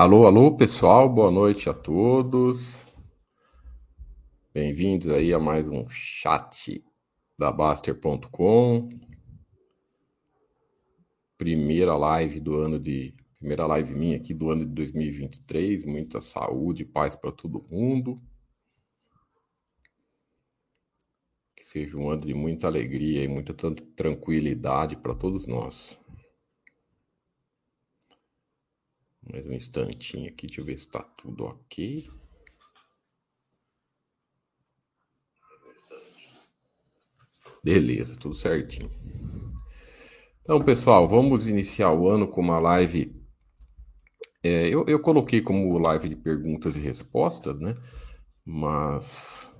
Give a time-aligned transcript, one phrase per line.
[0.00, 2.86] Alô, alô, pessoal, boa noite a todos.
[4.54, 6.84] Bem-vindos aí a mais um chat
[7.36, 8.90] da Baster.com.
[11.36, 13.12] Primeira live do ano de.
[13.40, 15.84] Primeira live minha aqui do ano de 2023.
[15.84, 18.22] Muita saúde e paz para todo mundo.
[21.56, 23.52] Que seja um ano de muita alegria e muita
[23.96, 25.97] tranquilidade para todos nós.
[29.30, 32.08] Mais um instantinho aqui, deixa eu ver se está tudo ok.
[37.62, 38.90] Beleza, tudo certinho.
[40.40, 43.14] Então, pessoal, vamos iniciar o ano com uma live.
[44.42, 47.74] É, eu, eu coloquei como live de perguntas e respostas, né?
[48.46, 49.52] Mas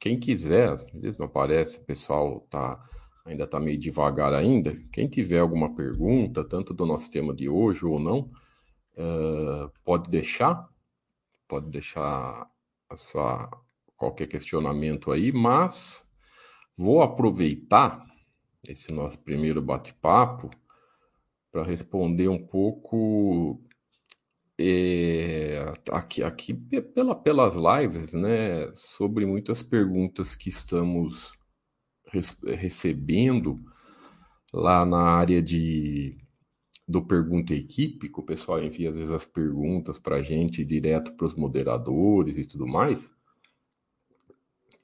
[0.00, 2.80] quem quiser, às vezes não aparece, o pessoal tá,
[3.26, 4.74] ainda está meio devagar ainda.
[4.90, 8.30] Quem tiver alguma pergunta, tanto do nosso tema de hoje ou não,
[8.96, 10.68] uh, pode deixar,
[11.48, 12.50] pode deixar
[12.88, 13.50] a sua
[13.96, 16.04] qualquer questionamento aí, mas
[16.76, 18.04] vou aproveitar
[18.68, 20.50] esse nosso primeiro bate-papo
[21.50, 23.62] para responder um pouco
[24.58, 31.32] é, aqui, aqui pela, pelas lives, né, sobre muitas perguntas que estamos
[32.46, 33.60] recebendo
[34.52, 36.16] lá na área de
[36.86, 41.12] do Pergunta Equipe, que o pessoal envia às vezes as perguntas para a gente direto
[41.12, 43.10] para os moderadores e tudo mais.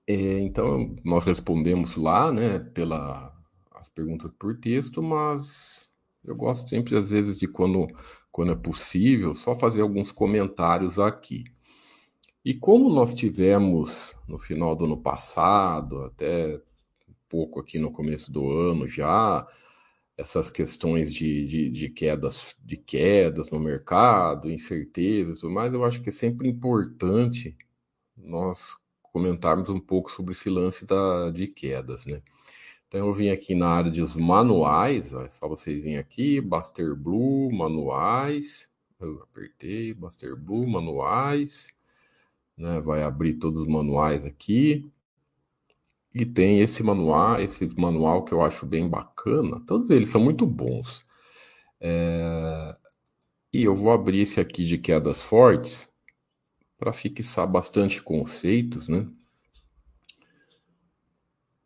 [0.07, 3.33] É, então, nós respondemos lá, né, pela,
[3.73, 5.89] as perguntas por texto, mas
[6.25, 7.87] eu gosto sempre, às vezes, de quando,
[8.33, 11.45] quando é possível, só fazer alguns comentários aqui.
[12.45, 16.61] E como nós tivemos no final do ano passado, até
[17.29, 19.47] pouco aqui no começo do ano já,
[20.21, 25.85] essas questões de, de, de, quedas de quedas no mercado, incertezas e tudo mais, eu
[25.85, 27.57] acho que é sempre importante
[28.17, 32.23] nós comentarmos um pouco sobre esse lance da, de quedas, né?
[32.87, 37.51] Então eu vim aqui na área dos manuais, é só vocês virem aqui, Baster Blue,
[37.53, 38.69] manuais,
[39.01, 41.69] eu apertei, Baster Blue, manuais,
[42.57, 42.81] né?
[42.81, 44.91] Vai abrir todos os manuais aqui.
[46.15, 50.47] E tem esse manual, esse manual que eu acho bem bacana, todos eles são muito
[50.47, 51.05] bons.
[51.81, 52.77] É...
[53.53, 55.91] E eu vou abrir esse aqui de quedas fortes,
[56.81, 59.07] para fixar bastante conceitos, né?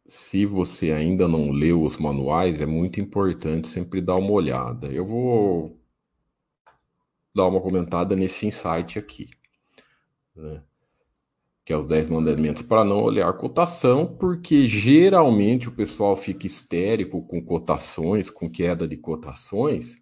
[0.06, 4.88] Se você ainda não leu os manuais, é muito importante sempre dar uma olhada.
[4.93, 5.81] Eu vou
[7.34, 9.31] dar uma comentada nesse insight aqui,
[10.34, 10.62] né?
[11.64, 17.22] Que é os 10 mandamentos para não olhar cotação, porque geralmente o pessoal fica histérico
[17.22, 19.98] com cotações, com queda de cotações,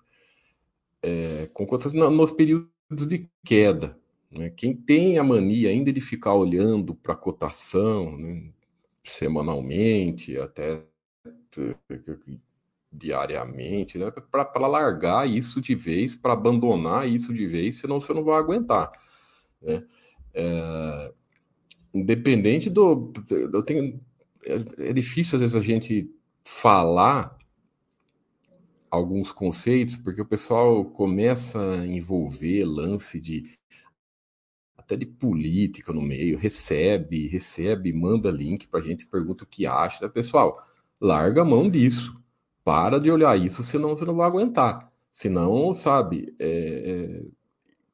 [1.01, 3.97] é, com cotações nos períodos de queda.
[4.29, 4.51] Né?
[4.51, 8.51] Quem tem a mania ainda de ficar olhando para a cotação né,
[9.05, 10.83] semanalmente, até
[12.91, 18.25] diariamente, né, para largar isso de vez, para abandonar isso de vez, senão você não
[18.25, 18.91] vai aguentar.
[19.61, 19.85] Né?
[20.35, 21.13] É,
[21.93, 23.13] independente do.
[23.31, 24.01] Eu tenho,
[24.45, 26.11] é, é difícil às vezes a gente
[26.45, 27.37] falar
[28.91, 33.59] alguns conceitos, porque o pessoal começa a envolver lance de
[34.77, 39.67] até de política no meio, recebe, recebe, manda link para a gente, pergunta o que
[39.67, 40.09] acha.
[40.09, 40.61] Pessoal,
[41.01, 42.21] larga a mão disso.
[42.65, 44.93] Para de olhar isso, senão você não vai aguentar.
[45.13, 47.23] Senão, sabe, é, é,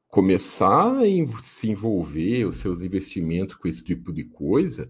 [0.09, 4.87] começar a se envolver os seus investimentos com esse tipo de coisa,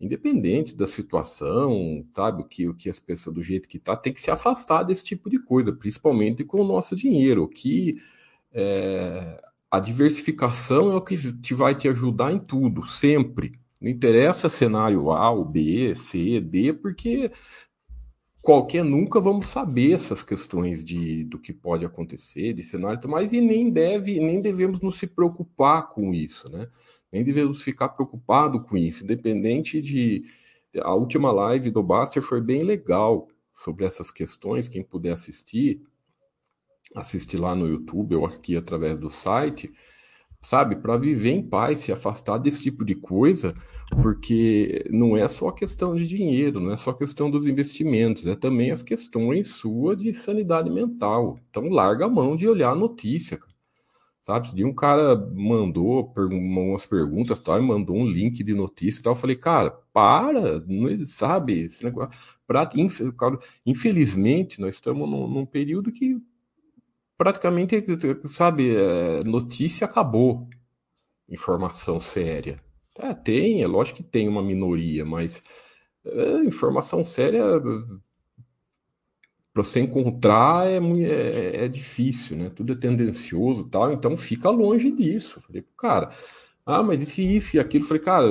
[0.00, 4.12] independente da situação, sabe, o que, o que as pessoas, do jeito que tá, tem
[4.12, 7.96] que se afastar desse tipo de coisa, principalmente com o nosso dinheiro, que
[8.52, 13.52] é, a diversificação é o que te vai te ajudar em tudo, sempre.
[13.80, 17.30] Não interessa cenário A, ou B, C, D, porque
[18.42, 23.40] qualquer nunca vamos saber essas questões de do que pode acontecer, de cenário, mas e
[23.40, 26.68] nem deve, nem devemos nos se preocupar com isso, né?
[27.12, 30.24] Nem devemos ficar preocupado com isso, independente de
[30.76, 35.82] a última live do Baster foi bem legal sobre essas questões, quem puder assistir,
[36.94, 39.72] assistir lá no YouTube ou aqui através do site,
[40.40, 43.52] sabe, para viver em paz, se afastar desse tipo de coisa,
[44.02, 48.70] porque não é só questão de dinheiro, não é só questão dos investimentos, é também
[48.70, 51.38] as questões sua de sanidade mental.
[51.50, 53.38] Então larga a mão de olhar a notícia,
[54.22, 54.54] sabe?
[54.54, 59.16] De um cara mandou umas perguntas, tal, e mandou um link de notícia, tal, eu
[59.16, 62.68] falei, cara, para, não, sabe, esse negócio, pra,
[63.66, 66.20] infelizmente nós estamos num, num período que
[67.18, 67.84] praticamente,
[68.28, 70.48] sabe, é, notícia acabou.
[71.28, 72.62] Informação séria.
[72.98, 75.42] É, tem, é lógico que tem uma minoria, mas
[76.04, 77.42] é, informação séria
[79.52, 82.50] para você encontrar é, é, é, difícil, né?
[82.50, 85.40] Tudo é tendencioso tal, então fica longe disso.
[85.40, 86.10] Falei, cara,
[86.64, 87.84] ah, mas isso, isso e aquilo.
[87.84, 88.26] Falei, cara,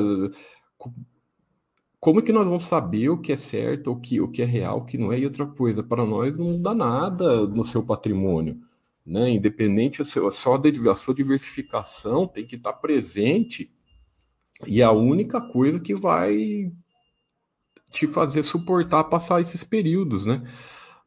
[1.99, 4.45] como é que nós vamos saber o que é certo, o que, o que é
[4.45, 5.19] real, o que não é?
[5.19, 8.61] E outra coisa, para nós não dá nada no seu patrimônio.
[9.07, 9.29] Né?
[9.29, 13.71] Independente, sua, a sua diversificação tem que estar presente
[14.67, 16.69] e é a única coisa que vai
[17.89, 20.43] te fazer suportar passar esses períodos, né?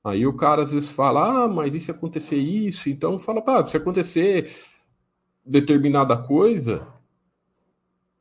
[0.02, 2.88] Aí o cara às vezes fala, ah, mas e se acontecer isso?
[2.88, 4.50] Então fala, pá, se acontecer
[5.44, 6.86] determinada coisa,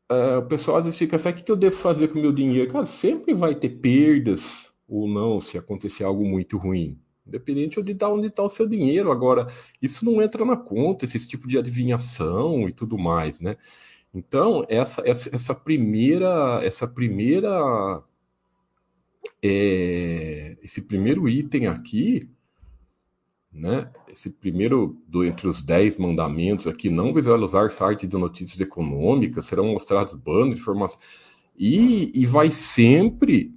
[0.09, 2.33] é, o pessoal às vezes fica assim, o que eu devo fazer com o meu
[2.33, 2.69] dinheiro?
[2.71, 6.99] Cara, sempre vai ter perdas ou não se acontecer algo muito ruim.
[7.29, 9.11] Independente de onde está o seu dinheiro.
[9.11, 9.47] Agora,
[9.81, 13.55] isso não entra na conta, esse tipo de adivinhação e tudo mais, né?
[14.13, 18.03] Então, essa, essa, essa primeira, essa primeira,
[19.41, 22.27] é, esse primeiro item aqui,
[23.51, 23.91] né?
[24.07, 29.67] Esse primeiro do entre os dez mandamentos aqui, não visualizar site de notícias econômicas, serão
[29.67, 30.99] mostrados bandos de informação.
[31.57, 33.53] E, e vai sempre.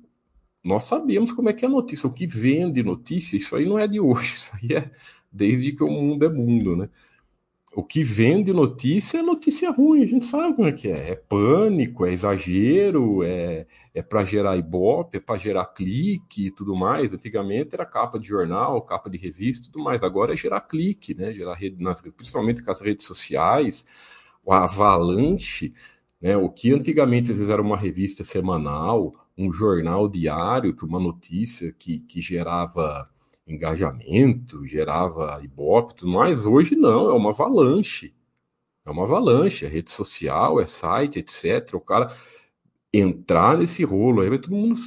[0.65, 2.09] Nós sabemos como é que é notícia.
[2.09, 4.91] O que vende notícia, isso aí não é de hoje, isso aí é
[5.31, 6.89] desde que o mundo é mundo, né?
[7.75, 11.13] O que vende notícia é notícia ruim, a gente sabe como é que é.
[11.13, 16.77] É pânico, é exagero, é, é para gerar ibope, é para gerar clique e tudo
[16.77, 17.15] mais.
[17.15, 20.03] Antigamente era capa de jornal, capa de revista e tudo mais.
[20.03, 21.33] Agora é gerar clique, né?
[21.33, 23.87] Gerar rede, nas, principalmente com as redes sociais,
[24.45, 25.73] o avalanche,
[26.21, 26.37] né?
[26.37, 31.73] O que antigamente às vezes era uma revista semanal, um jornal diário, que uma notícia
[31.73, 33.09] que, que gerava
[33.47, 36.47] engajamento, gerava ibope, tudo mais.
[36.47, 38.15] Hoje não, é uma avalanche.
[38.85, 41.75] É uma avalanche, é rede social, é site, etc.
[41.75, 42.15] O cara
[42.93, 44.81] entrar nesse rolo, aí vai todo mundo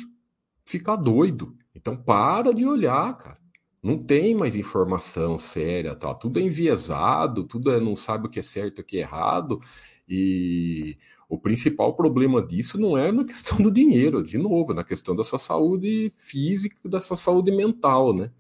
[0.65, 1.57] ficar doido.
[1.73, 3.45] Então para de olhar, cara.
[3.81, 6.13] Não tem mais informação séria, tá?
[6.15, 9.01] Tudo é enviesado, tudo é, não sabe o que é certo e o que é
[9.01, 9.61] errado.
[10.09, 10.97] E
[11.29, 15.15] o principal problema disso não é na questão do dinheiro, de novo, é na questão
[15.15, 18.31] da sua saúde física, da sua saúde mental, né?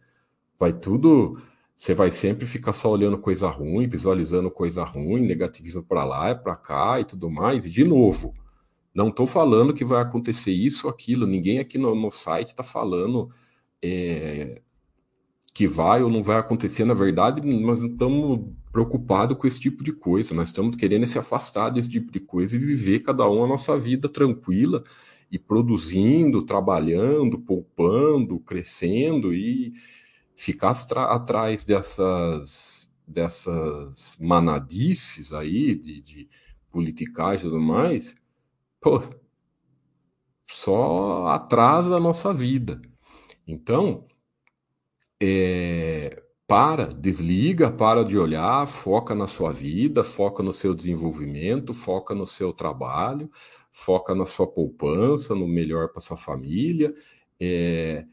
[0.59, 1.41] vai tudo.
[1.75, 6.35] Você vai sempre ficar só olhando coisa ruim, visualizando coisa ruim, negativismo para lá, é
[6.35, 7.65] para cá e tudo mais.
[7.65, 8.33] E de novo,
[8.93, 11.27] não estou falando que vai acontecer isso ou aquilo.
[11.27, 13.29] Ninguém aqui no, no site está falando
[13.81, 14.61] é,
[15.55, 16.83] que vai ou não vai acontecer.
[16.83, 18.41] Na verdade, nós não estamos
[18.73, 20.35] preocupados com esse tipo de coisa.
[20.35, 23.79] Nós estamos querendo se afastar desse tipo de coisa e viver cada um a nossa
[23.79, 24.83] vida tranquila
[25.31, 29.71] e produzindo, trabalhando, poupando, crescendo e
[30.35, 30.71] ficar
[31.15, 36.29] atrás dessas, dessas manadices aí, de, de
[37.39, 38.13] e tudo mais,
[38.81, 39.01] pô,
[40.51, 42.81] só atrasa a nossa vida.
[43.47, 44.05] Então,
[45.21, 52.13] é, para, desliga, para de olhar, foca na sua vida, foca no seu desenvolvimento, foca
[52.13, 53.29] no seu trabalho,
[53.71, 56.93] foca na sua poupança, no melhor para sua família.
[57.39, 58.05] É,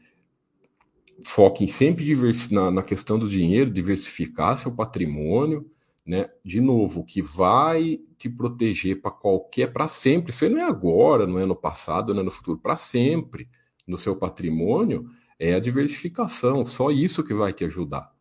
[1.25, 2.05] foquem sempre
[2.51, 5.69] na, na questão do dinheiro, diversificar seu patrimônio,
[6.05, 6.29] né?
[6.43, 10.31] De novo, o que vai te proteger para qualquer, para sempre.
[10.31, 13.47] Isso aí não é agora, não é no passado, não é no futuro, para sempre
[13.87, 15.09] no seu patrimônio
[15.39, 16.65] é a diversificação.
[16.65, 18.13] Só isso que vai te ajudar.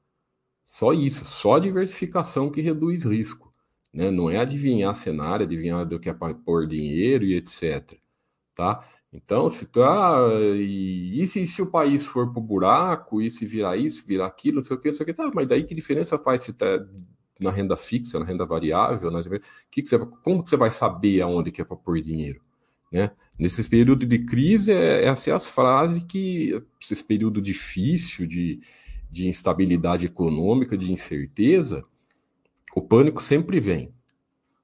[0.67, 3.53] Só isso, só a diversificação que reduz risco.
[3.93, 4.11] Né?
[4.11, 7.99] Não é adivinhar cenário, adivinhar do que é para pôr dinheiro e etc.
[8.55, 8.85] Tá?
[9.13, 10.17] Então, se tá.
[10.57, 14.57] E, e se, se, o país for pro buraco, e se virar isso, virar aquilo,
[14.59, 16.55] não sei o que, não sei o que, tá, mas daí que diferença faz se
[16.55, 16.67] tá
[17.39, 19.23] na renda fixa, na renda variável, na,
[19.71, 22.41] que que você, como que você vai saber aonde que é para pôr dinheiro?
[22.93, 23.11] Né?
[23.39, 28.61] Nesses períodos de crise, é, essa é as frases que, esse período difícil de,
[29.11, 31.83] de instabilidade econômica, de incerteza,
[32.77, 33.93] o pânico sempre vem.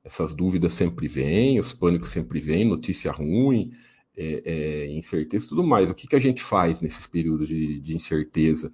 [0.05, 3.73] Essas dúvidas sempre vêm, os pânicos sempre vêm, notícia ruim,
[4.17, 5.91] é, é, incerteza e tudo mais.
[5.91, 8.73] O que, que a gente faz nesses períodos de, de incerteza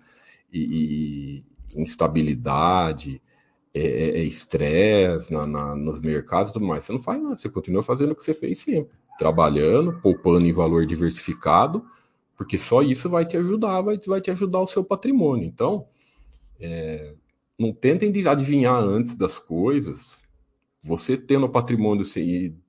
[0.53, 1.43] e,
[1.75, 3.21] e instabilidade,
[3.73, 6.85] é, é, é estresse na, na, nos mercados e tudo mais?
[6.85, 10.53] Você não faz nada, você continua fazendo o que você fez sempre, trabalhando, poupando em
[10.53, 11.85] valor diversificado,
[12.37, 15.47] porque só isso vai te ajudar, vai, vai te ajudar o seu patrimônio.
[15.47, 15.87] Então,
[16.59, 17.15] é,
[17.59, 20.23] não tentem adivinhar antes das coisas.
[20.83, 22.05] Você tendo o patrimônio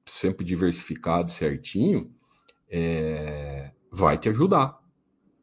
[0.06, 2.12] sempre diversificado certinho,
[2.70, 4.80] é, vai te ajudar.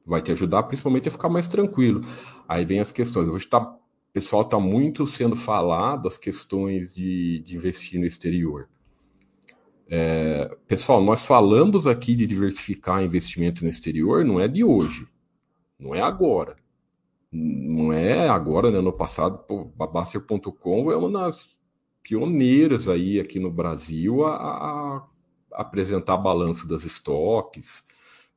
[0.07, 2.01] Vai te ajudar principalmente a ficar mais tranquilo.
[2.49, 3.25] Aí vem as questões.
[3.25, 3.79] Eu vou estar
[4.13, 8.69] pessoal está muito sendo falado as questões de, de investir no exterior.
[9.95, 15.07] É, pessoal, nós falamos aqui de diversificar investimento no exterior, não é de hoje,
[15.79, 16.57] não é agora.
[17.31, 18.81] Não é agora, né?
[18.81, 19.45] No passado,
[19.79, 21.59] a Baster.com é uma das
[22.03, 25.07] pioneiras aí aqui no Brasil a, a,
[25.53, 27.85] apresentar balanço das estoques,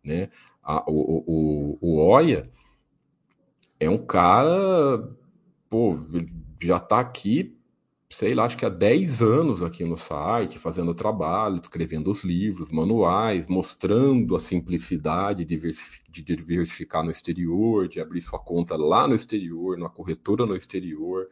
[0.03, 0.29] né?
[0.61, 2.51] A, o, o, o Oia
[3.79, 5.09] é um cara,
[5.69, 5.97] pô,
[6.61, 7.54] já está aqui
[8.09, 12.69] sei lá, acho que há 10 anos aqui no site, fazendo trabalho, escrevendo os livros,
[12.69, 19.77] manuais, mostrando a simplicidade de diversificar no exterior, de abrir sua conta lá no exterior,
[19.77, 21.27] numa corretora no exterior,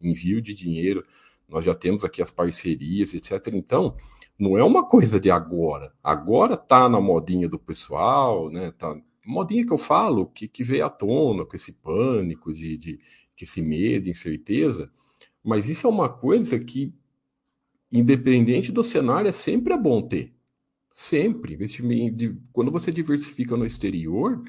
[0.00, 1.04] envio de dinheiro.
[1.48, 3.48] Nós já temos aqui as parcerias, etc.
[3.54, 3.96] Então,
[4.38, 5.92] não é uma coisa de agora.
[6.04, 8.70] Agora tá na modinha do pessoal, né?
[8.72, 8.94] Tá
[9.26, 13.00] modinha que eu falo, que, que veio à tona com esse pânico de, de
[13.34, 14.90] que esse medo, incerteza
[15.48, 16.92] mas isso é uma coisa que,
[17.90, 20.34] independente do cenário, é sempre é bom ter.
[20.92, 21.58] Sempre.
[22.52, 24.44] Quando você diversifica no exterior,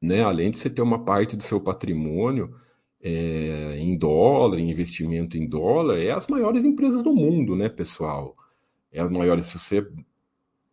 [0.00, 2.54] né, além de você ter uma parte do seu patrimônio
[3.02, 8.34] é, em dólar, em investimento em dólar, é as maiores empresas do mundo, né, pessoal?
[8.90, 9.44] É as maiores.
[9.44, 9.86] Se você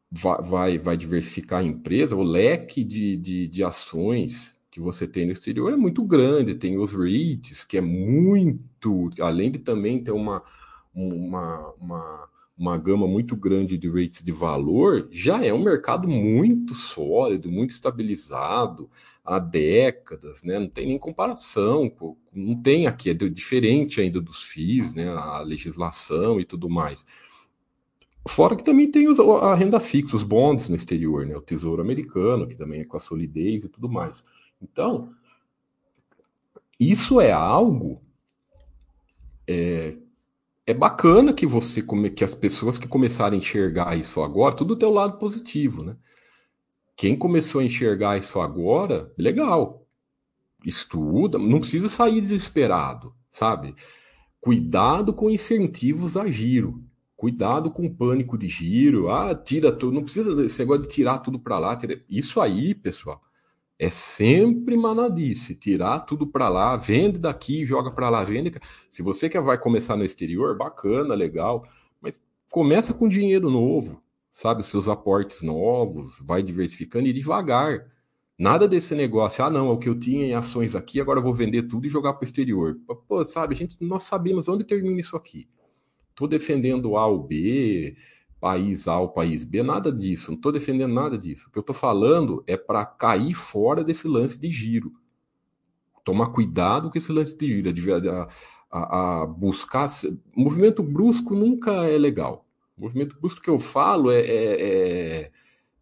[0.10, 5.28] vai, vai, vai diversificar a empresa, o leque de, de, de ações que você tem
[5.28, 6.56] no exterior é muito grande.
[6.56, 10.42] Tem os REITs, que é muito, além de também ter uma,
[10.96, 16.74] uma, uma, uma gama muito grande de rates de valor, já é um mercado muito
[16.74, 18.90] sólido, muito estabilizado
[19.24, 20.58] há décadas, né?
[20.58, 21.94] Não tem nem comparação,
[22.34, 25.08] não tem aqui, é diferente ainda dos FIIs, né?
[25.10, 27.06] A legislação e tudo mais.
[28.28, 31.38] Fora que também tem os, a renda fixa, os bonds no exterior, né?
[31.38, 34.24] O Tesouro Americano, que também é com a solidez e tudo mais.
[34.64, 35.14] Então,
[36.80, 38.02] isso é algo
[39.48, 39.98] é,
[40.66, 44.76] é bacana que você come, que as pessoas que começarem a enxergar isso agora, tudo
[44.76, 45.98] tem o lado positivo, né?
[46.96, 49.86] Quem começou a enxergar isso agora, legal.
[50.66, 53.76] Estuda, não precisa sair desesperado, sabe?
[54.40, 56.84] Cuidado com incentivos a giro.
[57.18, 59.10] Cuidado com pânico de giro.
[59.10, 59.94] Ah, tira tudo.
[59.94, 61.78] Não precisa desse negócio de tirar tudo para lá.
[62.10, 63.22] Isso aí, pessoal,
[63.84, 68.52] é sempre manadice, tirar tudo para lá, vende daqui, joga para lá, vende.
[68.90, 71.68] Se você quer vai começar no exterior, bacana, legal,
[72.02, 77.86] mas começa com dinheiro novo, sabe, os seus aportes novos, vai diversificando e devagar.
[78.38, 81.24] Nada desse negócio, ah, não, é o que eu tinha em ações aqui, agora eu
[81.24, 82.80] vou vender tudo e jogar para o exterior.
[83.08, 85.48] Pô, sabe, gente, nós sabemos onde termina isso aqui.
[86.16, 87.96] Tô defendendo A ou B,
[88.44, 91.48] país A ou país B, nada disso, não estou defendendo nada disso.
[91.48, 94.92] O que eu estou falando é para cair fora desse lance de giro.
[96.04, 98.28] Tomar cuidado com esse lance de giro, a,
[98.70, 99.90] a, a buscar.
[100.36, 102.46] Movimento brusco nunca é legal.
[102.78, 104.62] movimento brusco que eu falo é, é,
[105.22, 105.32] é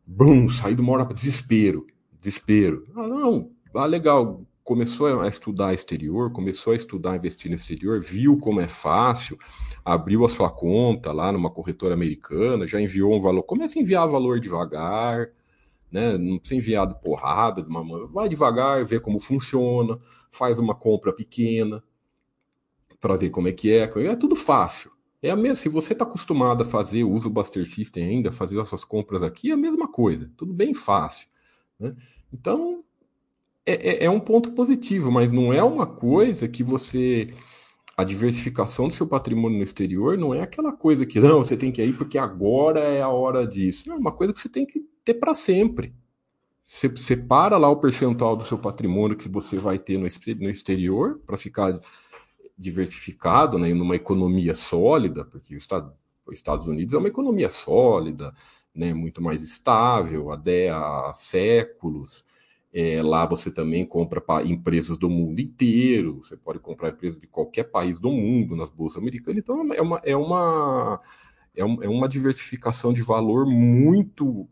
[0.06, 1.88] brum, sair de uma hora para desespero.
[2.22, 2.86] Desespero.
[2.96, 4.46] Ah, não, ah, legal.
[4.64, 9.36] Começou a estudar exterior, começou a estudar investir no exterior, viu como é fácil,
[9.84, 13.44] abriu a sua conta lá numa corretora americana, já enviou um valor.
[13.44, 15.30] Comece a enviar valor devagar,
[15.92, 16.18] né?
[16.18, 20.00] Não precisa enviar de porrada, de uma vai devagar, vê como funciona,
[20.32, 21.84] faz uma compra pequena
[23.00, 23.84] para ver como é que é.
[23.84, 24.92] É tudo fácil.
[25.22, 28.60] É a mesma, se você está acostumado a fazer, usa o Buster System ainda, fazer
[28.60, 31.28] as suas compras aqui, é a mesma coisa, tudo bem fácil.
[31.80, 31.96] Né?
[32.34, 32.80] Então,
[33.66, 37.30] é, é, é um ponto positivo, mas não é uma coisa que você
[38.02, 41.72] a diversificação do seu patrimônio no exterior não é aquela coisa que não, você tem
[41.72, 43.92] que ir porque agora é a hora disso.
[43.92, 45.94] É uma coisa que você tem que ter para sempre.
[46.66, 51.38] Você separa lá o percentual do seu patrimônio que você vai ter no, exterior para
[51.38, 51.80] ficar
[52.58, 55.68] diversificado, né, numa economia sólida, porque os
[56.32, 58.34] Estados Unidos é uma economia sólida,
[58.74, 60.40] né, muito mais estável, há,
[61.10, 62.26] há séculos.
[62.74, 67.66] É, lá você também compra empresas do mundo inteiro, você pode comprar empresas de qualquer
[67.66, 69.40] país do mundo nas bolsas americanas.
[69.40, 71.02] Então é uma, é uma,
[71.54, 74.48] é, é uma diversificação de valor muito,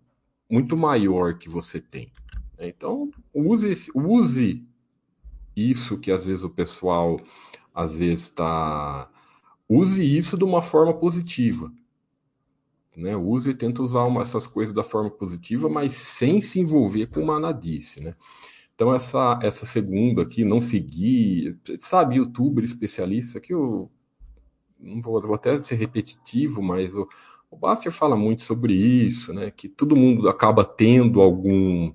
[0.50, 2.12] muito maior que você tem.
[2.58, 2.68] Né?
[2.68, 4.68] Então use, use
[5.56, 7.18] isso que às vezes o pessoal
[7.74, 9.10] às vezes está.
[9.68, 11.72] Use isso de uma forma positiva
[13.00, 13.16] né?
[13.16, 17.26] Usa e tenta usar uma, essas coisas da forma positiva, mas sem se envolver com
[17.26, 18.14] manadice, né?
[18.76, 23.92] Então, essa, essa segunda aqui, não seguir, sabe, youtuber especialista, que eu
[24.80, 27.08] não vou, vou até ser repetitivo, mas o,
[27.52, 29.52] o Baster fala muito sobre isso, né?
[29.52, 31.94] Que todo mundo acaba tendo algum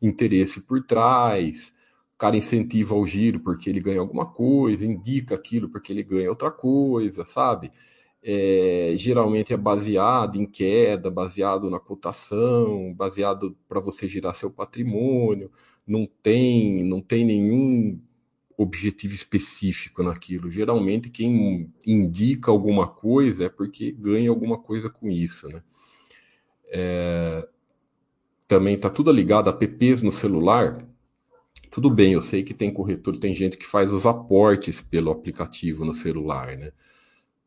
[0.00, 1.72] interesse por trás,
[2.14, 6.30] o cara incentiva o giro porque ele ganha alguma coisa, indica aquilo porque ele ganha
[6.30, 7.70] outra coisa, sabe?
[8.28, 15.48] É, geralmente é baseado em queda, baseado na cotação, baseado para você girar seu patrimônio,
[15.86, 18.00] não tem, não tem nenhum
[18.56, 20.50] objetivo específico naquilo.
[20.50, 25.62] Geralmente quem indica alguma coisa é porque ganha alguma coisa com isso, né?
[26.68, 27.48] É,
[28.48, 30.78] também está tudo ligado a apps no celular.
[31.70, 35.84] Tudo bem, eu sei que tem corretor, tem gente que faz os aportes pelo aplicativo
[35.84, 36.72] no celular, né?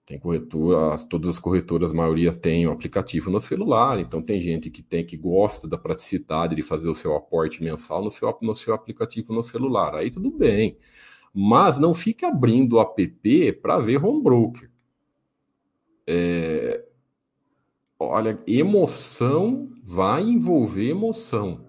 [0.09, 4.71] Tem corretora, todas as corretoras, a maioria tem o aplicativo no celular, então tem gente
[4.71, 8.55] que tem que gosta da praticidade de fazer o seu aporte mensal no seu, no
[8.55, 9.93] seu aplicativo no celular.
[9.93, 10.79] Aí tudo bem.
[11.31, 14.71] Mas não fique abrindo o app para ver home broker.
[16.07, 16.83] É,
[17.99, 21.67] olha, emoção vai envolver emoção,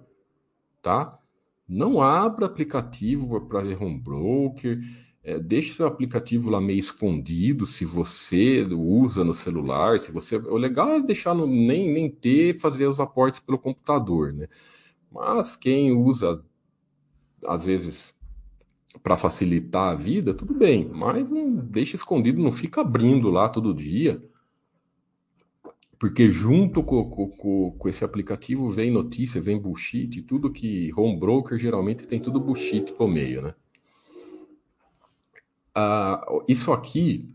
[0.81, 1.21] tá?
[1.69, 4.81] Não abra aplicativo para ver home broker,
[5.23, 10.37] é, deixe seu aplicativo lá meio escondido, se você usa no celular, se você...
[10.37, 14.49] O legal é deixar no, nem, nem ter, fazer os aportes pelo computador, né?
[15.11, 16.43] Mas quem usa,
[17.47, 18.15] às vezes,
[19.03, 23.75] para facilitar a vida, tudo bem, mas não deixa escondido, não fica abrindo lá todo
[23.75, 24.23] dia
[26.01, 31.59] porque junto com, com, com, esse aplicativo vem notícia, vem bullshit, tudo que home broker
[31.59, 33.55] geralmente tem tudo bullshit por meio, né?
[35.81, 37.35] Ah, isso aqui,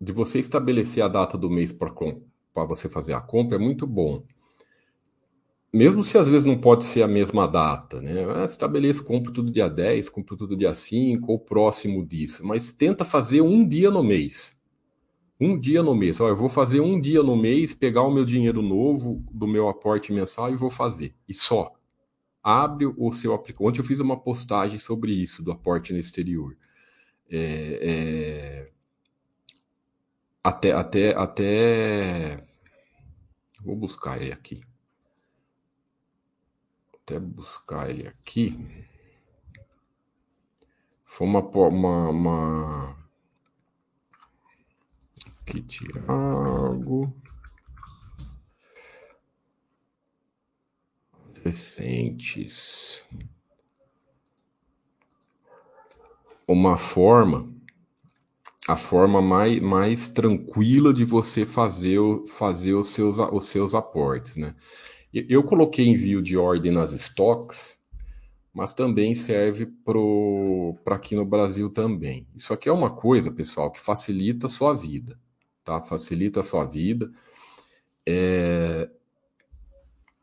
[0.00, 4.22] de você estabelecer a data do mês para você fazer a compra, é muito bom.
[5.72, 8.24] Mesmo se às vezes não pode ser a mesma data, né?
[8.34, 13.04] Ah, estabeleça, compra tudo dia 10, compra tudo dia 5 ou próximo disso, mas tenta
[13.04, 14.56] fazer um dia no mês
[15.40, 16.20] um dia no mês.
[16.20, 19.68] Olha, eu vou fazer um dia no mês, pegar o meu dinheiro novo do meu
[19.68, 21.14] aporte mensal e vou fazer.
[21.28, 21.72] E só.
[22.42, 23.68] Abre o seu aplicativo.
[23.68, 26.56] Ontem eu fiz uma postagem sobre isso, do aporte no exterior.
[27.30, 28.72] É, é...
[30.42, 32.46] Até, até, até.
[33.64, 34.62] Vou buscar ele aqui.
[36.94, 38.86] Até buscar ele aqui.
[41.02, 43.06] Foi uma, uma, uma
[45.46, 47.14] Aqui, Tiago.
[51.44, 53.04] Recentes.
[56.46, 57.52] Uma forma,
[58.68, 64.54] a forma mais, mais tranquila de você fazer, fazer os, seus, os seus aportes, né?
[65.12, 67.78] Eu coloquei envio de ordem nas estoques,
[68.52, 69.66] mas também serve
[70.84, 72.26] para aqui no Brasil também.
[72.34, 75.18] Isso aqui é uma coisa, pessoal, que facilita a sua vida
[75.66, 75.82] tá?
[75.82, 77.10] Facilita a sua vida.
[78.06, 78.88] É...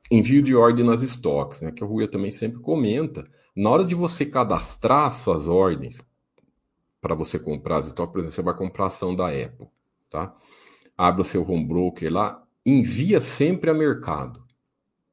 [0.09, 1.71] Envio de ordem nas estoques, né?
[1.71, 3.25] Que a Rui também sempre comenta.
[3.55, 6.01] Na hora de você cadastrar suas ordens
[7.03, 9.67] para você comprar as estoques, por exemplo, você vai comprar ação da Apple,
[10.09, 10.33] tá?
[10.97, 14.41] Abre o seu home broker lá, envia sempre a mercado.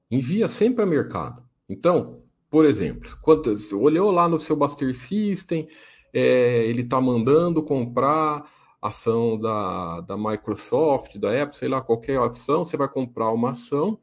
[0.09, 1.43] Envia sempre a mercado.
[1.69, 5.69] Então, por exemplo, quantas, olhou lá no seu Buster System,
[6.13, 8.49] é, ele está mandando comprar
[8.81, 13.99] ação da, da Microsoft, da Apple, sei lá, qualquer ação, você vai comprar uma ação,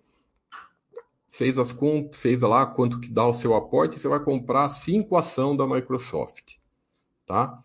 [1.25, 1.73] fez as
[2.13, 6.55] fez lá quanto que dá o seu aporte, você vai comprar cinco ação da Microsoft,
[7.25, 7.63] tá?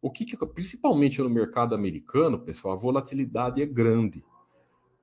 [0.00, 4.24] O que, que principalmente no mercado americano, pessoal, a volatilidade é grande.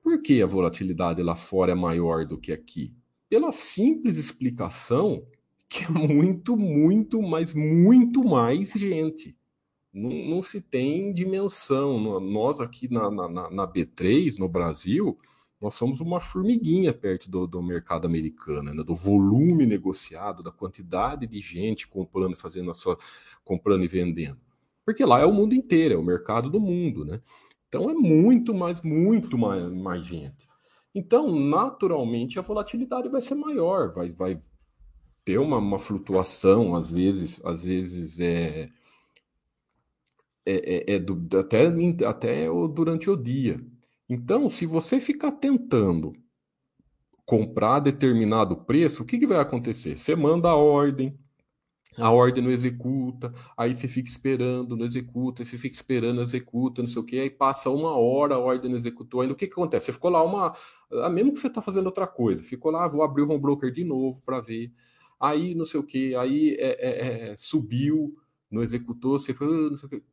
[0.02, 2.94] Por que a volatilidade lá fora é maior do que aqui?
[3.30, 5.24] pela simples explicação
[5.68, 9.36] que é muito, muito, mas muito mais gente.
[9.92, 12.20] Não, não se tem dimensão.
[12.20, 15.18] Nós aqui na, na, na, B3, no Brasil,
[15.60, 18.82] nós somos uma formiguinha perto do, do mercado americano, né?
[18.82, 22.96] do volume negociado, da quantidade de gente comprando, fazendo a sua,
[23.44, 24.40] comprando e vendendo.
[24.84, 27.20] Porque lá é o mundo inteiro, é o mercado do mundo, né?
[27.68, 30.48] Então é muito mais, muito mais, mais gente.
[30.92, 34.40] Então, naturalmente, a volatilidade vai ser maior, vai, vai
[35.24, 38.68] ter uma, uma flutuação, às vezes, às vezes é,
[40.46, 41.66] é, é, é do, até,
[42.06, 43.60] até durante o dia.
[44.08, 46.12] Então, se você ficar tentando
[47.24, 49.96] comprar determinado preço, o que, que vai acontecer?
[49.96, 51.16] Você manda a ordem,
[51.96, 56.82] a ordem não executa, aí você fica esperando, não executa, aí você fica esperando, executa,
[56.82, 59.46] não sei o que, aí passa uma hora, a ordem não executou, aí o que,
[59.46, 59.86] que acontece?
[59.86, 60.56] Você ficou lá uma.
[61.04, 63.70] A mesmo que você está fazendo outra coisa, ficou lá, vou abrir o home broker
[63.70, 64.72] de novo para ver,
[65.20, 68.16] aí não sei o que, aí é, é, é, subiu,
[68.50, 70.09] não executou, você foi, não sei o.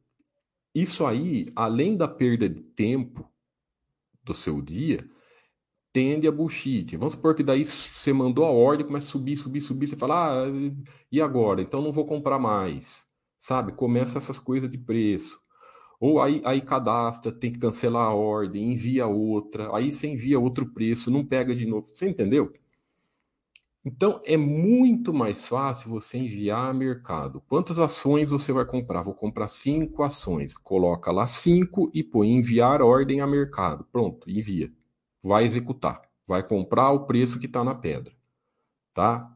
[0.78, 3.28] Isso aí, além da perda de tempo
[4.24, 5.10] do seu dia,
[5.92, 6.96] tende a bullshit.
[6.96, 10.44] Vamos supor que daí você mandou a ordem, começa a subir, subir, subir, você fala,
[10.44, 10.48] ah,
[11.12, 11.64] e agora?
[11.64, 13.08] Então não vou comprar mais.
[13.40, 13.72] Sabe?
[13.72, 15.42] Começa essas coisas de preço.
[16.00, 20.72] Ou aí, aí cadastra, tem que cancelar a ordem, envia outra, aí você envia outro
[20.74, 21.88] preço, não pega de novo.
[21.92, 22.54] Você entendeu?
[23.86, 27.42] Então é muito mais fácil você enviar a mercado.
[27.48, 29.02] Quantas ações você vai comprar?
[29.02, 30.54] Vou comprar cinco ações.
[30.54, 33.86] Coloca lá cinco e põe enviar ordem a mercado.
[33.92, 34.72] Pronto, envia
[35.24, 38.14] vai executar, vai comprar o preço que está na pedra,
[38.94, 39.32] tá?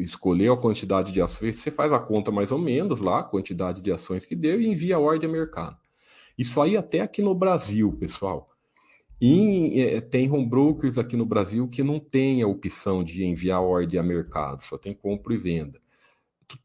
[0.00, 3.82] Escolher a quantidade de ações, você faz a conta mais ou menos lá, a quantidade
[3.82, 5.76] de ações que deu e envia a ordem ao mercado.
[6.38, 8.50] Isso aí até aqui no Brasil, pessoal.
[9.20, 13.98] E, tem home brokers aqui no Brasil que não tem a opção de enviar ordem
[13.98, 15.80] a mercado, só tem compra e venda.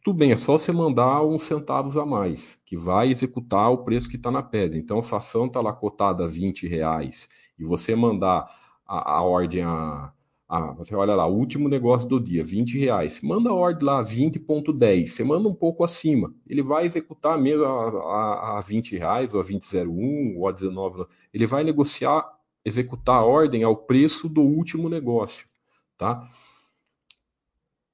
[0.04, 4.08] Tudo bem, é só você mandar uns centavos a mais, que vai executar o preço
[4.10, 4.78] que está na pedra.
[4.78, 8.48] Então, se a ação está lá cotada a 20 reais e você mandar
[8.86, 10.14] a, a ordem a,
[10.48, 13.22] a, Você olha lá, último negócio do dia, 20 reais.
[13.22, 15.08] Manda a ordem lá, 20,10.
[15.08, 16.34] Você manda um pouco acima.
[16.46, 21.06] Ele vai executar mesmo a, a, a 20 reais, ou a 20,01, ou a 19.
[21.34, 22.30] Ele vai negociar,
[22.66, 25.48] executar a ordem ao preço do último negócio.
[25.98, 26.30] Tá?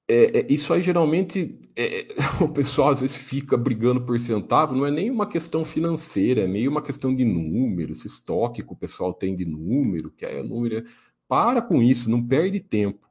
[0.09, 2.07] É, é, isso aí geralmente é,
[2.41, 6.47] o pessoal às vezes fica brigando por centavo, não é nem uma questão financeira, é
[6.47, 10.41] meio uma questão de número, esse estoque que o pessoal tem de número, que é
[10.41, 10.85] número.
[11.27, 13.05] Para com isso, não perde tempo.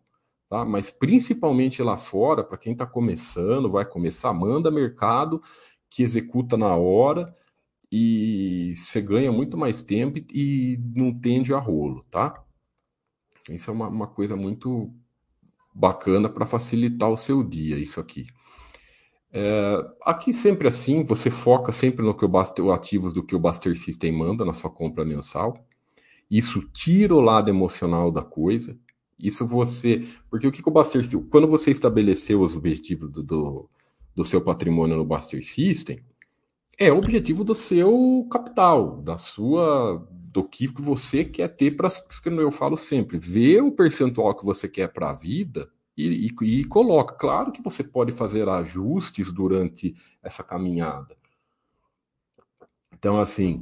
[0.48, 0.64] Tá?
[0.64, 5.40] Mas principalmente lá fora, para quem está começando, vai começar, manda mercado
[5.90, 7.34] que executa na hora
[7.90, 12.44] e você ganha muito mais tempo e não tende a rolo, tá?
[13.48, 14.92] Isso é uma, uma coisa muito
[15.74, 18.26] bacana para facilitar o seu dia, isso aqui.
[19.32, 23.76] É, aqui sempre assim, você foca sempre no que o ativos do que o Buster
[23.76, 25.54] System manda na sua compra mensal.
[26.30, 28.78] Isso tira o lado emocional da coisa.
[29.18, 30.06] Isso você.
[30.30, 31.06] Porque o que, que o Buster.
[31.30, 33.70] Quando você estabeleceu os objetivos do, do,
[34.14, 36.02] do seu patrimônio no Buster System,
[36.78, 40.06] é o objetivo do seu capital, da sua.
[40.10, 41.88] do que você quer ter para.
[42.26, 46.64] Eu falo sempre, ver o percentual que você quer para a vida e, e, e
[46.64, 47.14] coloca.
[47.14, 51.16] Claro que você pode fazer ajustes durante essa caminhada.
[52.92, 53.60] Então, assim,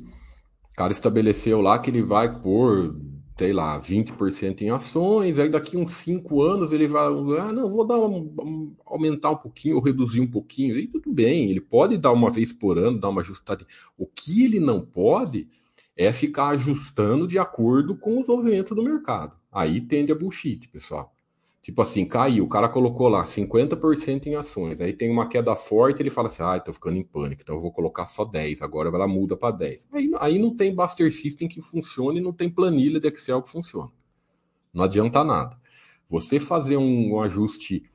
[0.70, 2.96] o cara estabeleceu lá que ele vai pôr,
[3.37, 7.85] sei lá, 20% em ações, aí daqui uns 5 anos ele vai, ah, não, vou
[7.85, 12.12] dar um, aumentar um pouquinho ou reduzir um pouquinho, e tudo bem, ele pode dar
[12.12, 13.66] uma vez por ano, dar uma ajustada.
[13.99, 15.49] O que ele não pode
[15.97, 19.37] é ficar ajustando de acordo com os movimentos do mercado.
[19.51, 21.12] Aí tende a bullshit, pessoal.
[21.64, 26.03] Tipo assim, caiu, o cara colocou lá 50% em ações, aí tem uma queda forte,
[26.03, 28.90] ele fala assim, ah, tô ficando em pânico, então eu vou colocar só 10, agora
[28.90, 29.88] ela muda para 10.
[29.90, 33.90] Aí, aí não tem Buster System que funcione, não tem planilha de Excel que funcione.
[34.74, 35.59] Não adianta nada.
[36.07, 37.90] Você fazer um, um ajuste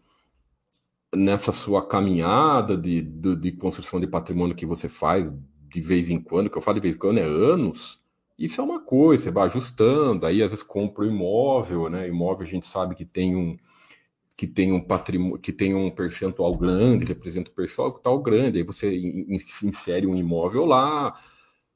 [1.15, 5.31] nessa sua caminhada de, de, de, construção de patrimônio que você faz
[5.71, 7.98] de vez em quando, que eu falo de vez em quando é anos,
[8.39, 12.07] isso é uma coisa, você vai ajustando, aí às vezes compra o um imóvel, né?
[12.07, 13.57] Imóvel a gente sabe que tem um
[14.37, 18.89] que tem um patrimônio, que tem um percentual grande, representa um percentual grande, aí você
[19.63, 21.13] insere um imóvel lá,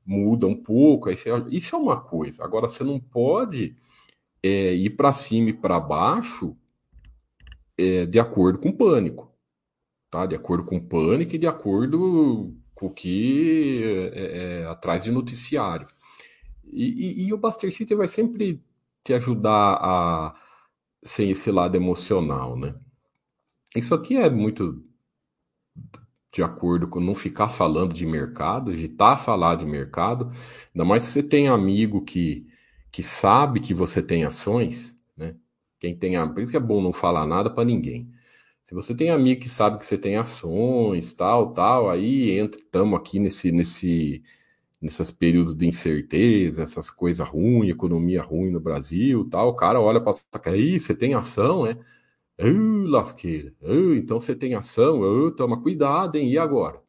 [0.05, 2.41] muda um pouco, aí você, isso é uma coisa.
[2.41, 3.75] Agora você não pode
[4.41, 6.55] é, ir para cima e para baixo
[7.77, 9.29] é, de acordo com o pânico,
[10.09, 10.25] tá?
[10.25, 13.81] De acordo com o pânico e de acordo com o que
[14.13, 15.87] é, é atrás de noticiário.
[16.75, 18.61] E, e, e o Buster City vai sempre
[19.03, 20.35] te ajudar a
[21.03, 22.75] sem esse lado emocional, né?
[23.75, 24.83] Isso aqui é muito
[26.33, 30.31] de acordo com não ficar falando de mercado, evitar falar de mercado,
[30.73, 32.47] ainda mais se você tem amigo que,
[32.91, 35.35] que sabe que você tem ações, né?
[35.79, 38.09] Quem tem, por isso que é bom não falar nada para ninguém.
[38.65, 42.97] Se você tem amigo que sabe que você tem ações, tal, tal, aí entra, estamos
[42.99, 44.23] aqui nesse nesse
[44.83, 50.01] nesses períodos de incerteza, essas coisas ruins, economia ruim no Brasil, tal, o cara olha
[50.01, 50.13] para
[50.51, 51.77] aí, você tem ação, né?
[52.39, 53.53] Uh, lasqueira.
[53.61, 56.29] Uh, então você tem ação, uh, toma cuidado, hein?
[56.31, 56.81] E agora?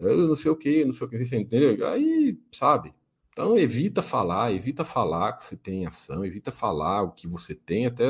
[0.00, 1.86] Uh, não sei o que, não sei o que, você entendeu?
[1.88, 2.94] Aí, sabe?
[3.30, 7.86] Então evita falar, evita falar que você tem ação, evita falar o que você tem,
[7.86, 8.06] até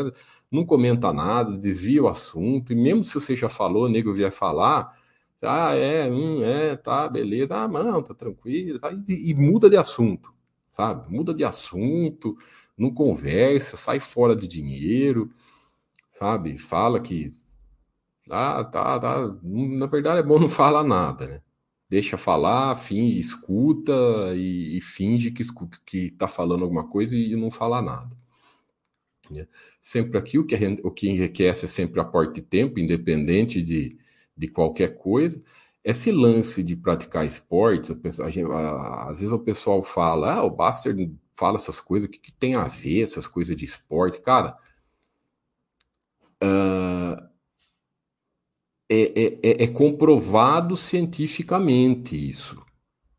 [0.51, 4.31] não comenta nada, desvia o assunto, e mesmo se você já falou, o nego vier
[4.31, 4.97] falar,
[5.47, 9.77] ah, é, hum, é, tá, beleza, ah, não, tá tranquilo, tá, e, e muda de
[9.77, 10.33] assunto,
[10.73, 11.11] sabe?
[11.11, 12.37] Muda de assunto,
[12.77, 15.31] não conversa, sai fora de dinheiro,
[16.13, 16.57] sabe?
[16.59, 17.35] Fala que
[18.31, 19.37] ah, tá, tá.
[19.43, 21.43] Na verdade é bom não falar nada, né?
[21.95, 23.93] deixa falar, fim, escuta
[24.35, 28.17] e, e, finge que escuta, que está falando alguma coisa e não fala nada.
[29.31, 29.47] Né?
[29.81, 33.97] Sempre aqui o que, o que enriquece é sempre aporte de tempo, independente de,
[34.37, 35.43] de qualquer coisa.
[35.83, 40.51] Esse lance de praticar esportes, a, gente, a, às vezes o pessoal fala, ah, o
[40.51, 40.97] Buster
[41.37, 44.21] fala essas coisas, o que, que tem a ver essas coisas de esporte?
[44.21, 44.57] Cara,
[46.43, 47.29] uh,
[48.89, 52.65] é, é, é, é comprovado cientificamente isso,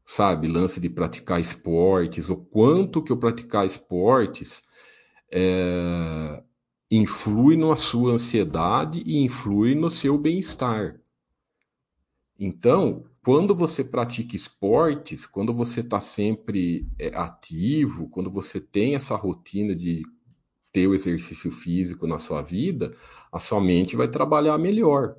[0.06, 0.47] sabe?
[0.47, 4.63] Lance de praticar esportes, o quanto que eu praticar esportes
[5.32, 6.43] é,
[6.89, 10.99] influi na sua ansiedade e influi no seu bem-estar.
[12.39, 19.15] Então, quando você pratica esportes, quando você está sempre é, ativo, quando você tem essa
[19.15, 20.04] rotina de
[20.71, 22.95] ter o exercício físico na sua vida,
[23.32, 25.15] a sua mente vai trabalhar melhor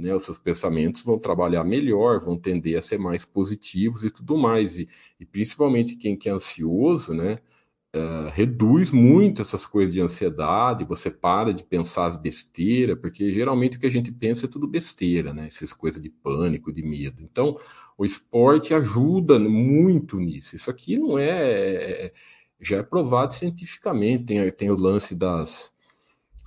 [0.00, 0.14] né?
[0.14, 4.78] Os seus pensamentos vão trabalhar melhor, vão tender a ser mais positivos e tudo mais.
[4.78, 7.38] E, e principalmente quem que é ansioso, né?
[7.92, 13.76] Uh, reduz muito essas coisas de ansiedade, você para de pensar as besteiras, porque geralmente
[13.76, 15.48] o que a gente pensa é tudo besteira, né?
[15.48, 17.20] Essas coisas de pânico, de medo.
[17.20, 17.58] Então,
[17.98, 20.54] o esporte ajuda muito nisso.
[20.54, 22.12] Isso aqui não é
[22.60, 24.24] já é provado cientificamente.
[24.24, 25.72] Tem, tem o lance das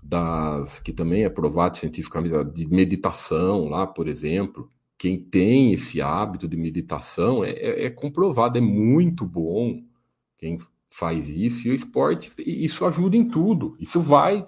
[0.04, 4.70] das que também é provado cientificamente de meditação lá, por exemplo.
[4.98, 9.82] Quem tem esse hábito de meditação é, é, é comprovado, é muito bom
[10.38, 10.58] quem
[10.98, 11.68] faz isso.
[11.68, 13.76] E o esporte, isso ajuda em tudo.
[13.80, 14.46] Isso vai.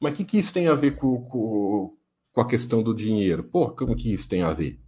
[0.00, 1.94] Mas o que, que isso tem a ver com, com,
[2.32, 3.42] com a questão do dinheiro?
[3.42, 4.78] Pô, como que isso tem a ver?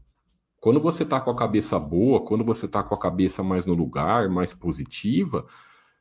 [0.60, 3.74] Quando você está com a cabeça boa, quando você está com a cabeça mais no
[3.74, 5.46] lugar, mais positiva,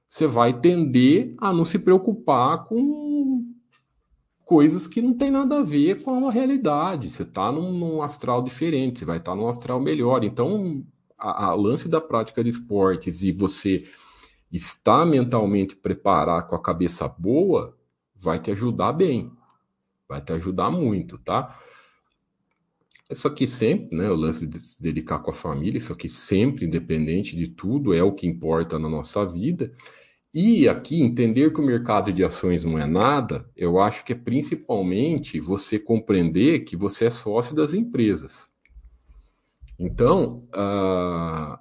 [0.08, 3.46] você vai tender a não se preocupar com
[4.46, 7.10] coisas que não tem nada a ver com a realidade.
[7.10, 10.24] Você está num, num, astral diferente, você vai estar tá num astral melhor.
[10.24, 10.84] Então,
[11.18, 13.88] a, a, lance da prática de esportes e você
[14.52, 17.78] estar mentalmente preparado com a cabeça boa
[18.16, 19.32] vai te ajudar bem,
[20.08, 21.58] vai te ajudar muito, tá?
[23.10, 24.10] Isso aqui sempre, né?
[24.10, 28.04] O lance de se dedicar com a família, isso aqui sempre, independente de tudo, é
[28.04, 29.72] o que importa na nossa vida.
[30.32, 34.16] E aqui, entender que o mercado de ações não é nada, eu acho que é
[34.16, 38.48] principalmente você compreender que você é sócio das empresas.
[39.80, 41.58] Então, uh,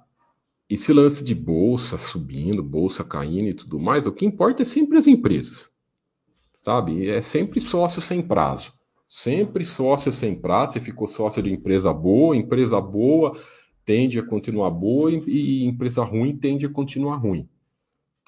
[0.69, 4.97] esse lance de bolsa subindo, bolsa caindo e tudo mais, o que importa é sempre
[4.97, 5.69] as empresas.
[6.63, 7.09] Sabe?
[7.09, 8.73] É sempre sócio sem prazo.
[9.07, 10.73] Sempre sócio sem prazo.
[10.73, 13.35] Você ficou sócio de empresa boa, empresa boa
[13.83, 17.49] tende a continuar boa e empresa ruim tende a continuar ruim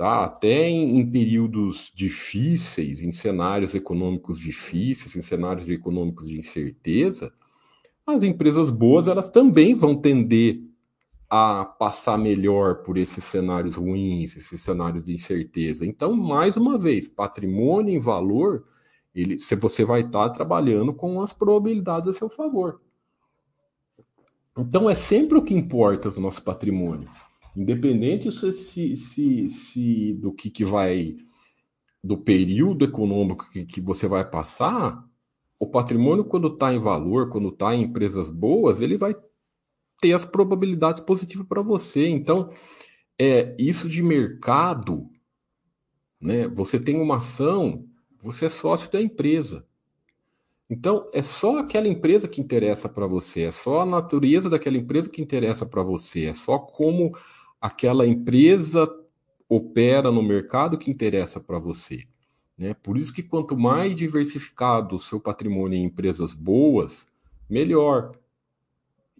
[0.02, 0.26] tá?
[0.26, 7.32] Até em, em, períodos difíceis, em cenários econômicos difíceis, em cenários econômicos de incerteza,
[8.04, 10.60] as empresas boas elas também vão tender
[11.34, 15.86] a passar melhor por esses cenários ruins, esses cenários de incerteza.
[15.86, 18.66] Então, mais uma vez, patrimônio em valor,
[19.16, 22.82] ele, se você vai estar trabalhando com as probabilidades a seu favor.
[24.58, 27.08] Então, é sempre o que importa o nosso patrimônio.
[27.56, 31.16] Independente se, se, se do que, que vai,
[32.04, 35.02] do período econômico que, que você vai passar,
[35.58, 39.16] o patrimônio, quando está em valor, quando está em empresas boas, ele vai
[40.02, 42.08] ter as probabilidades positivas para você.
[42.08, 42.50] Então,
[43.18, 45.08] é isso de mercado,
[46.20, 46.48] né?
[46.50, 47.86] Você tem uma ação,
[48.20, 49.66] você é sócio da empresa.
[50.70, 55.10] Então, é só aquela empresa que interessa para você, é só a natureza daquela empresa
[55.10, 57.16] que interessa para você, é só como
[57.60, 58.90] aquela empresa
[59.48, 62.08] opera no mercado que interessa para você.
[62.58, 62.74] Né?
[62.74, 67.06] Por isso que quanto mais diversificado o seu patrimônio em empresas boas,
[67.50, 68.18] melhor.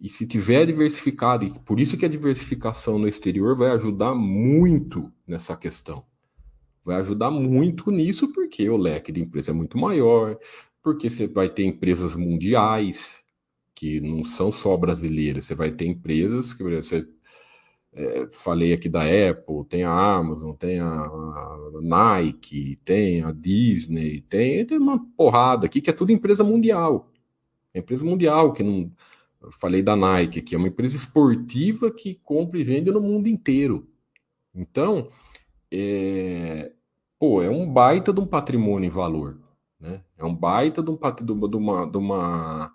[0.02, 5.12] E se tiver diversificado, e por isso que a diversificação no exterior vai ajudar muito
[5.24, 6.04] nessa questão.
[6.84, 10.36] Vai ajudar muito nisso, porque o leque de empresa é muito maior,
[10.82, 13.22] porque você vai ter empresas mundiais,
[13.76, 17.06] que não são só brasileiras, você vai ter empresas que você
[17.92, 21.08] é, falei aqui da Apple, tem a Amazon, tem a,
[21.80, 27.08] Nike, tem a Disney, tem, tem uma porrada aqui que é tudo empresa mundial.
[27.72, 28.90] É empresa mundial que não.
[29.50, 33.88] Falei da Nike, que é uma empresa esportiva que compra e vende no mundo inteiro.
[34.54, 35.08] Então,
[35.72, 36.72] é,
[37.18, 39.40] pô, é um baita de um patrimônio em valor.
[39.80, 40.02] Né?
[40.16, 42.72] É um baita de, um, de, uma, de, uma,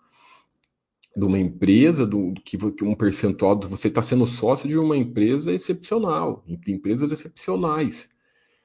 [1.16, 5.54] de uma empresa, do, que, que um percentual, você está sendo sócio de uma empresa
[5.54, 8.10] excepcional, de empresas excepcionais.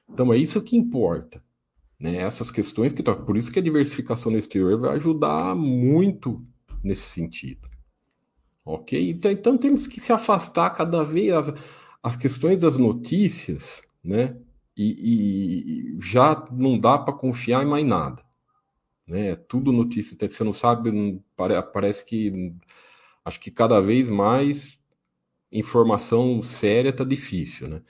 [0.09, 1.43] Então é isso que importa.
[1.99, 2.17] Né?
[2.17, 6.45] Essas questões que por isso que a diversificação no exterior vai ajudar muito
[6.83, 7.72] nesse sentido.
[8.65, 9.09] Ok?
[9.09, 11.53] Então, então temos que se afastar cada vez as,
[12.01, 14.37] as questões das notícias, né?
[14.75, 18.23] E, e já não dá para confiar em mais nada.
[19.07, 19.29] Né?
[19.31, 22.53] É tudo notícia, você não sabe, parece que
[23.23, 24.79] acho que cada vez mais
[25.51, 27.81] informação séria está difícil, né?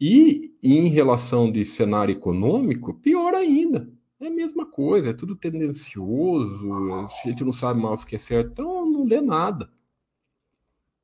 [0.00, 3.92] E, e em relação de cenário econômico, pior ainda.
[4.18, 8.18] É a mesma coisa, é tudo tendencioso, a gente não sabe mais o que é
[8.18, 9.70] certo, então não lê nada.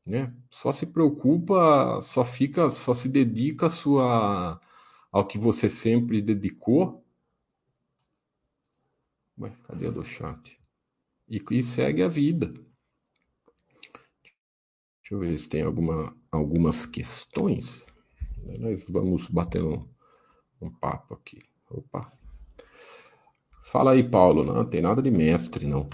[0.06, 0.32] Né?
[0.48, 4.60] Só se preocupa, só fica, só se dedica sua,
[5.10, 7.04] ao que você sempre dedicou.
[9.38, 10.58] Ué, cadê a do chat?
[11.28, 12.54] E, e segue a vida.
[15.00, 17.84] Deixa eu ver se tem alguma, algumas questões.
[18.60, 19.88] Nós vamos bater um,
[20.60, 21.42] um papo aqui.
[21.68, 22.12] Opa.
[23.62, 24.44] Fala aí, Paulo.
[24.44, 25.88] Não tem nada de mestre, não.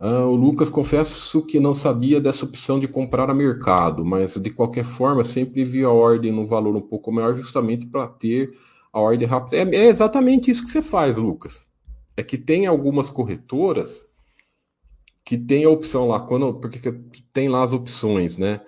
[0.00, 4.50] Ah, o Lucas, confesso que não sabia dessa opção de comprar a mercado, mas de
[4.50, 8.56] qualquer forma sempre vi a ordem no valor um pouco maior, justamente para ter
[8.92, 9.56] a ordem rápida.
[9.56, 11.66] É, é, exatamente isso que você faz, Lucas.
[12.16, 14.06] É que tem algumas corretoras
[15.24, 16.92] que tem a opção lá, quando, porque
[17.32, 18.60] tem lá as opções, né?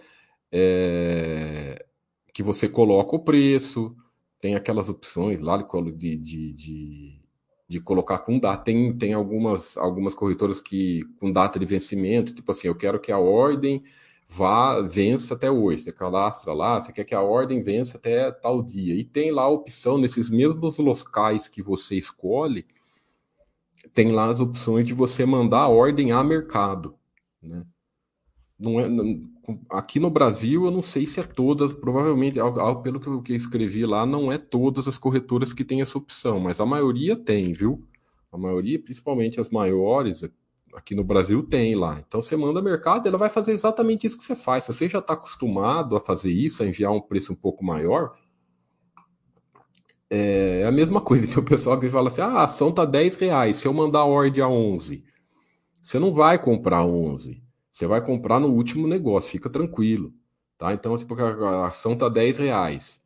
[0.52, 1.86] É,
[2.34, 3.96] que você coloca o preço,
[4.40, 7.19] tem aquelas opções lá de, de, de
[7.70, 8.64] de colocar com data.
[8.64, 13.12] Tem, tem algumas, algumas corretoras que com data de vencimento, tipo assim, eu quero que
[13.12, 13.84] a ordem
[14.26, 15.84] vá, vença até hoje.
[15.84, 18.96] Você cadastra lá, você quer que a ordem vença até tal dia.
[18.96, 22.66] E tem lá a opção, nesses mesmos locais que você escolhe,
[23.94, 26.96] tem lá as opções de você mandar a ordem a mercado.
[27.40, 27.62] Né?
[28.58, 29.30] Não é, não,
[29.70, 32.38] aqui no Brasil, eu não sei se é todas, provavelmente,
[32.82, 36.60] pelo que eu escrevi lá, não é todas as corretoras que têm essa opção, mas
[36.60, 37.86] a maioria tem, viu?
[38.32, 40.22] A maioria, principalmente as maiores,
[40.74, 42.02] aqui no Brasil tem lá.
[42.06, 44.64] Então você manda mercado, ela vai fazer exatamente isso que você faz.
[44.64, 48.16] Se você já está acostumado a fazer isso, a enviar um preço um pouco maior,
[50.08, 51.26] é a mesma coisa.
[51.26, 54.00] Tem o pessoal que fala assim: ah, a ação tá 10 reais, se eu mandar
[54.00, 55.04] a ordem a 11,
[55.82, 57.42] você não vai comprar 11.
[57.72, 60.12] Você vai comprar no último negócio, fica tranquilo.
[60.58, 60.72] Tá?
[60.72, 63.00] Então, se a ação tá 10 reais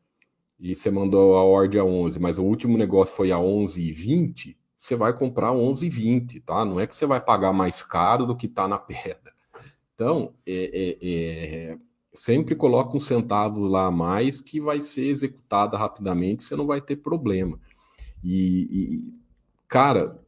[0.59, 4.96] e você mandou a ordem a 11, mas o último negócio foi a 11,20, você
[4.96, 6.64] vai comprar 11,20, tá?
[6.64, 9.33] Não é que você vai pagar mais caro do que está na pedra.
[9.94, 11.79] Então, é, é, é,
[12.12, 16.81] sempre coloca um centavo lá a mais que vai ser executada rapidamente, você não vai
[16.81, 17.61] ter problema.
[18.22, 19.14] E, e
[19.68, 20.20] cara,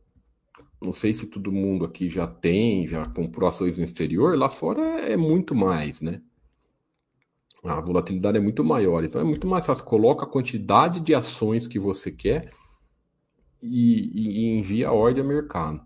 [0.82, 4.80] não sei se todo mundo aqui já tem, já comprou ações no exterior, lá fora
[5.00, 6.20] é, muito mais, né?
[7.64, 9.84] A volatilidade é muito maior, então é muito mais fácil.
[9.84, 12.52] Coloca a quantidade de ações que você quer
[13.60, 15.85] e, e envia a ordem ao mercado.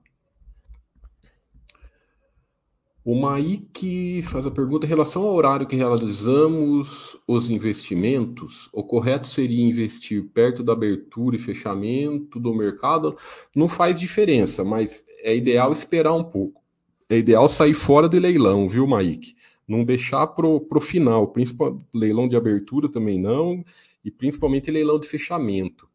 [3.12, 8.68] O Maik faz a pergunta em relação ao horário que realizamos os investimentos.
[8.72, 13.16] O correto seria investir perto da abertura e fechamento do mercado?
[13.52, 16.62] Não faz diferença, mas é ideal esperar um pouco.
[17.08, 19.34] É ideal sair fora do leilão, viu, Maik?
[19.66, 23.64] Não deixar pro, pro final, principalmente leilão de abertura também não,
[24.04, 25.88] e principalmente leilão de fechamento,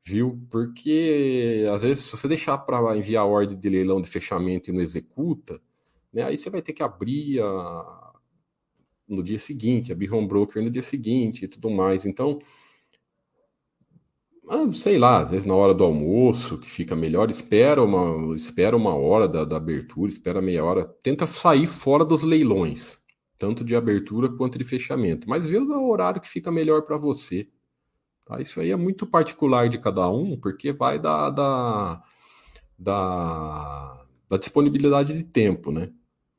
[0.00, 0.40] viu?
[0.48, 4.80] Porque às vezes se você deixar para enviar ordem de leilão de fechamento e não
[4.80, 5.60] executa,
[6.12, 6.24] né?
[6.24, 8.12] Aí você vai ter que abrir a...
[9.08, 12.04] no dia seguinte, abrir home broker no dia seguinte e tudo mais.
[12.04, 12.38] Então,
[14.48, 18.76] ah, sei lá, às vezes na hora do almoço, que fica melhor, espera uma, espera
[18.76, 23.00] uma hora da, da abertura, espera meia hora, tenta sair fora dos leilões,
[23.38, 27.48] tanto de abertura quanto de fechamento, mas vê o horário que fica melhor para você.
[28.26, 28.40] Tá?
[28.40, 32.02] Isso aí é muito particular de cada um, porque vai da, da,
[32.78, 35.90] da, da disponibilidade de tempo, né?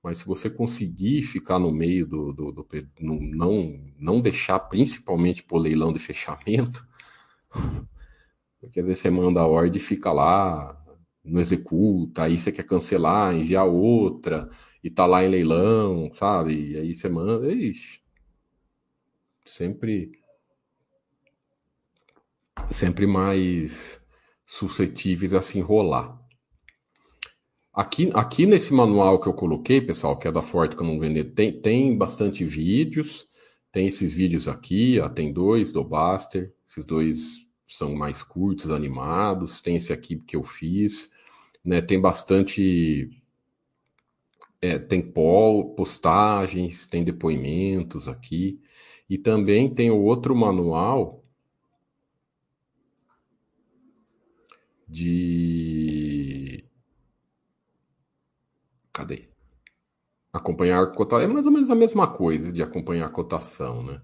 [0.04, 2.68] Mas se você conseguir ficar no meio do, do, do,
[3.00, 6.86] não, não deixar principalmente por leilão de fechamento,
[8.60, 10.78] porque às vezes você manda a ordem e fica lá,
[11.24, 14.50] não executa, aí você quer cancelar, enviar outra,
[14.84, 16.72] e tá lá em leilão, sabe?
[16.72, 18.02] E aí você manda, ixi,
[19.46, 20.12] sempre
[22.70, 24.02] sempre mais
[24.46, 26.23] suscetíveis a se enrolar.
[27.74, 31.00] Aqui, aqui nesse manual que eu coloquei, pessoal, que é da Forte que eu não
[31.00, 33.28] vender, tem, tem bastante vídeos,
[33.72, 39.62] Tem esses vídeos aqui, ó, tem dois do Baster, esses dois são mais curtos, animados.
[39.62, 41.10] Tem esse aqui que eu fiz,
[41.66, 41.82] né?
[41.82, 43.10] Tem bastante
[44.62, 45.02] é, tem
[45.76, 48.60] postagens, tem depoimentos aqui,
[49.10, 51.24] e também tem o outro manual
[54.88, 56.43] de.
[59.04, 59.28] Cadê?
[60.32, 61.20] Acompanhar cotação.
[61.20, 64.02] É mais ou menos a mesma coisa de acompanhar a cotação, né?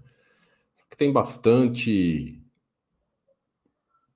[0.74, 2.38] Só que tem bastante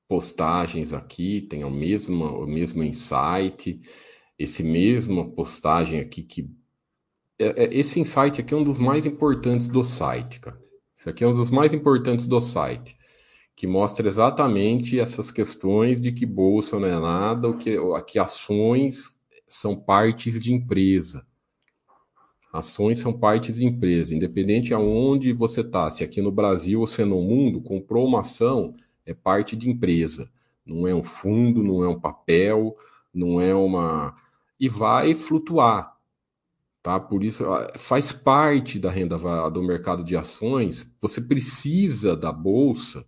[0.06, 3.80] postagens aqui, tem o mesmo, o mesmo insight,
[4.38, 6.50] esse mesmo postagem aqui que.
[7.38, 10.62] É, é, esse insight aqui é um dos mais importantes do site, cara.
[10.94, 12.96] Esse aqui é um dos mais importantes do site
[13.56, 17.76] que mostra exatamente essas questões de que bolsa não é nada, o que,
[18.06, 19.14] que ações
[19.46, 21.26] são partes de empresa.
[22.52, 27.02] Ações são partes de empresa, independente aonde você está, se aqui no Brasil ou se
[27.02, 28.74] é no mundo, comprou uma ação,
[29.04, 30.30] é parte de empresa.
[30.64, 32.76] Não é um fundo, não é um papel,
[33.12, 34.16] não é uma.
[34.58, 35.96] E vai flutuar.
[36.82, 37.00] Tá?
[37.00, 37.44] Por isso,
[37.76, 39.18] faz parte da renda
[39.50, 40.90] do mercado de ações.
[41.00, 43.04] Você precisa da bolsa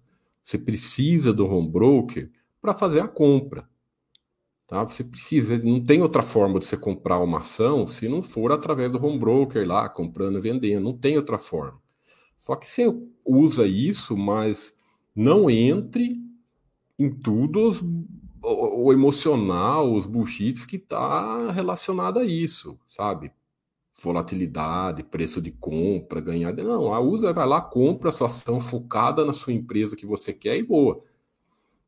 [0.46, 2.30] você precisa do home broker
[2.62, 3.68] para fazer a compra.
[4.66, 4.82] Tá?
[4.84, 8.90] Você precisa, não tem outra forma de você comprar uma ação se não for através
[8.90, 10.82] do home broker lá, comprando e vendendo.
[10.82, 11.80] Não tem outra forma.
[12.36, 12.86] Só que você
[13.24, 14.76] usa isso, mas
[15.14, 16.16] não entre
[16.98, 17.80] em tudo os,
[18.42, 23.32] o, o emocional, os bullshits que está relacionado a isso, sabe?
[24.02, 26.52] volatilidade, preço de compra, ganhar.
[26.54, 30.32] Não, a usa vai lá, compra a sua ação focada na sua empresa que você
[30.32, 31.02] quer e boa.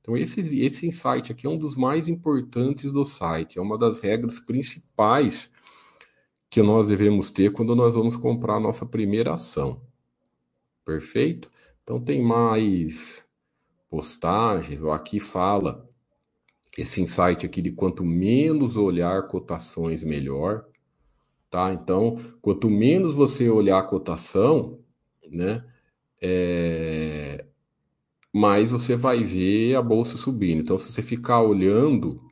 [0.09, 4.01] Então, esse, esse insight aqui é um dos mais importantes do site, é uma das
[4.01, 5.51] regras principais
[6.49, 9.83] que nós devemos ter quando nós vamos comprar a nossa primeira ação.
[10.83, 11.51] Perfeito?
[11.83, 13.29] Então, tem mais
[13.91, 15.87] postagens, aqui fala
[16.79, 20.65] esse insight aqui de quanto menos olhar cotações, melhor
[21.51, 21.71] tá?
[21.75, 24.79] Então, quanto menos você olhar a cotação,
[25.31, 25.63] né,
[26.19, 27.45] é,
[28.39, 30.63] mais você vai ver a bolsa subindo.
[30.63, 32.23] Então, se você ficar olhando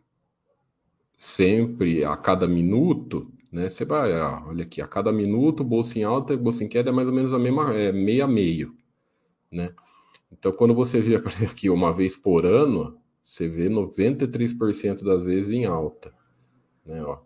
[1.19, 6.37] sempre a cada minuto, né, você vai, olha aqui, a cada minuto, bolsa em alta
[6.37, 8.77] bolsa em queda é mais ou menos a mesma, é meio a meio,
[9.51, 9.75] né?
[10.31, 11.17] Então, quando você vê
[11.51, 16.15] aqui uma vez por ano, você vê 93% das vezes em alta,
[16.85, 17.03] né?
[17.05, 17.19] Ó,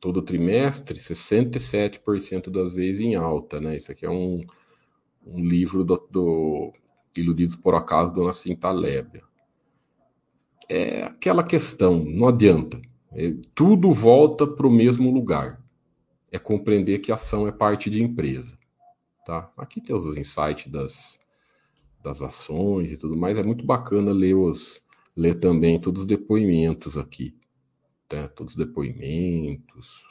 [0.00, 3.76] todo trimestre, 67% das vezes em alta, né?
[3.76, 4.44] Isso aqui é um,
[5.26, 6.72] um livro do, do
[7.16, 9.22] Iludidos por Acaso, do Nassim Taleb.
[10.68, 12.80] É aquela questão, não adianta.
[13.12, 15.60] É, tudo volta para o mesmo lugar.
[16.30, 18.58] É compreender que ação é parte de empresa.
[19.26, 19.52] Tá?
[19.56, 21.18] Aqui tem os insights das,
[22.02, 23.36] das ações e tudo mais.
[23.36, 24.82] É muito bacana ler, os,
[25.16, 27.34] ler também todos os depoimentos aqui
[28.12, 28.28] né?
[28.28, 30.06] todos os depoimentos.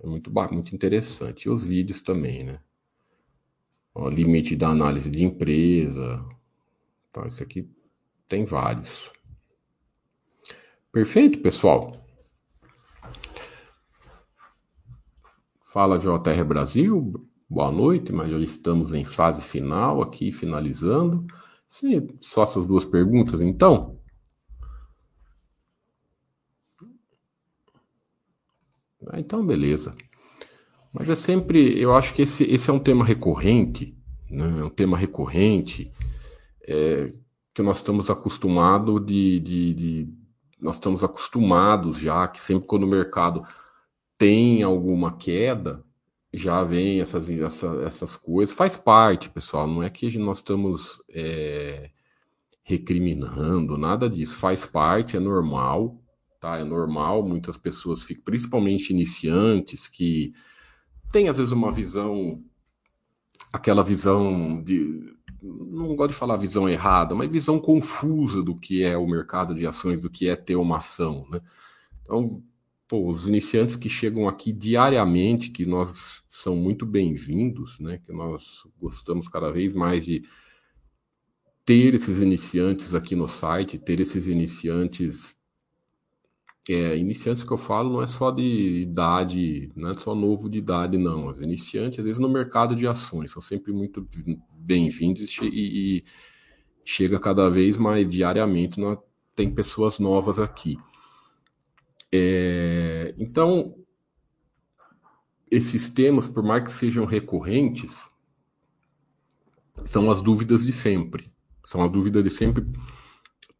[0.00, 1.44] É muito, muito interessante.
[1.44, 2.60] E os vídeos também, né?
[3.98, 6.22] O limite da análise de empresa.
[7.08, 7.66] Então, isso aqui
[8.28, 9.10] tem vários.
[10.92, 11.92] Perfeito, pessoal?
[15.62, 21.26] Fala JR Brasil, boa noite, mas já estamos em fase final aqui, finalizando.
[21.66, 23.98] Sim, só essas duas perguntas, então.
[29.08, 29.96] Ah, então, beleza.
[30.98, 33.94] Mas é sempre, eu acho que esse, esse é um tema recorrente,
[34.30, 34.60] né?
[34.60, 35.92] é um tema recorrente
[36.66, 37.12] é,
[37.52, 40.08] que nós estamos acostumados de, de, de,
[40.58, 43.42] nós estamos acostumados já que sempre quando o mercado
[44.16, 45.84] tem alguma queda,
[46.32, 51.90] já vem essas, essa, essas coisas, faz parte, pessoal, não é que nós estamos é,
[52.62, 56.02] recriminando, nada disso, faz parte, é normal,
[56.40, 56.56] tá?
[56.56, 60.32] É normal, muitas pessoas ficam, principalmente iniciantes, que
[61.12, 62.42] têm às vezes uma visão,
[63.52, 68.96] aquela visão de, não gosto de falar visão errada, mas visão confusa do que é
[68.96, 71.40] o mercado de ações, do que é ter uma ação, né?
[72.02, 72.42] Então,
[72.88, 77.98] pô, os iniciantes que chegam aqui diariamente, que nós são muito bem-vindos, né?
[78.04, 80.24] Que nós gostamos cada vez mais de
[81.64, 85.35] ter esses iniciantes aqui no site, ter esses iniciantes
[86.68, 90.58] é, iniciantes que eu falo não é só de idade, não é só novo de
[90.58, 91.28] idade, não.
[91.28, 94.06] Os iniciantes, às vezes, no mercado de ações, são sempre muito
[94.58, 96.04] bem-vindos e, e,
[96.84, 98.98] chega cada vez mais diariamente, nós,
[99.34, 100.76] tem pessoas novas aqui.
[102.10, 103.76] É, então,
[105.50, 108.04] esses temas, por mais que sejam recorrentes,
[109.84, 111.30] são as dúvidas de sempre.
[111.64, 112.64] São as dúvidas de sempre,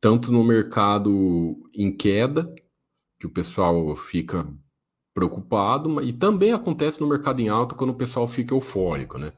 [0.01, 2.53] tanto no mercado em queda,
[3.27, 4.47] que o pessoal fica
[5.13, 9.33] preocupado, e também acontece no mercado em alta quando o pessoal fica eufórico, né?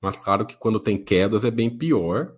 [0.00, 2.36] Mas claro que quando tem quedas é bem pior,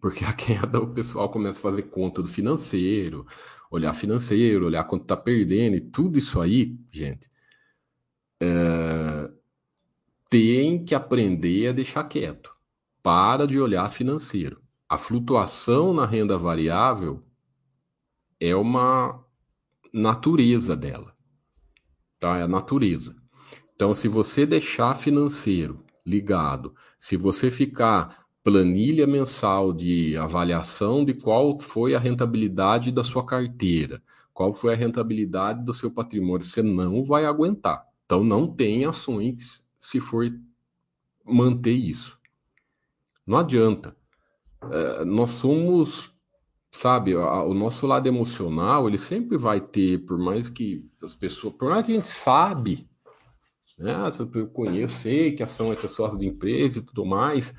[0.00, 3.26] porque a queda o pessoal começa a fazer conta do financeiro,
[3.70, 7.30] olhar financeiro, olhar quanto está perdendo, e tudo isso aí, gente,
[8.40, 9.30] é...
[10.30, 12.54] tem que aprender a deixar quieto.
[13.02, 14.60] Para de olhar financeiro.
[14.88, 17.25] A flutuação na renda variável
[18.40, 19.24] é uma
[19.92, 21.14] natureza dela.
[22.18, 22.38] Tá?
[22.38, 23.16] É a natureza.
[23.74, 31.58] Então, se você deixar financeiro ligado, se você ficar planilha mensal de avaliação de qual
[31.60, 34.00] foi a rentabilidade da sua carteira,
[34.32, 37.84] qual foi a rentabilidade do seu patrimônio, você não vai aguentar.
[38.04, 40.30] Então não tem ações se for
[41.24, 42.16] manter isso.
[43.26, 43.96] Não adianta.
[44.70, 46.14] É, nós somos,
[46.76, 51.70] sabe, o nosso lado emocional, ele sempre vai ter, por mais que as pessoas, por
[51.70, 52.88] mais que a gente sabe,
[53.78, 53.94] né,
[54.34, 57.54] eu conheço, sei que ação é sócio de empresa e tudo mais,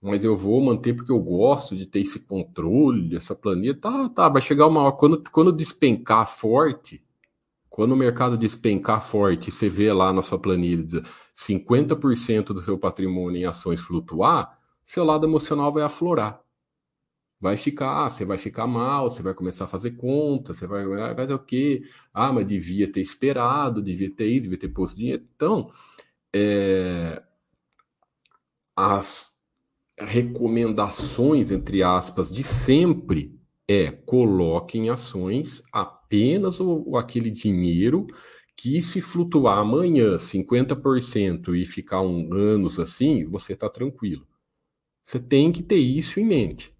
[0.00, 3.78] mas eu vou manter porque eu gosto de ter esse controle, essa planilha.
[3.78, 7.02] Tá, tá, vai chegar uma hora, quando, quando despencar forte,
[7.68, 11.02] quando o mercado despencar forte, você vê lá na sua planilha
[11.34, 16.45] 50% do seu patrimônio em ações flutuar, seu lado emocional vai aflorar.
[17.40, 21.32] Vai ficar, você vai ficar mal, você vai começar a fazer conta, você vai, vai
[21.32, 21.82] o quê?
[22.12, 25.24] Ah, mas devia ter esperado, devia ter isso, devia ter posto dinheiro.
[25.34, 25.70] Então,
[26.34, 27.22] é,
[28.74, 29.36] as,
[29.98, 33.34] recomendações, entre aspas, de sempre
[33.68, 38.06] é coloque em ações apenas o, aquele dinheiro
[38.56, 44.26] que se flutuar amanhã 50% e ficar um anos assim, você está tranquilo.
[45.04, 46.75] Você tem que ter isso em mente.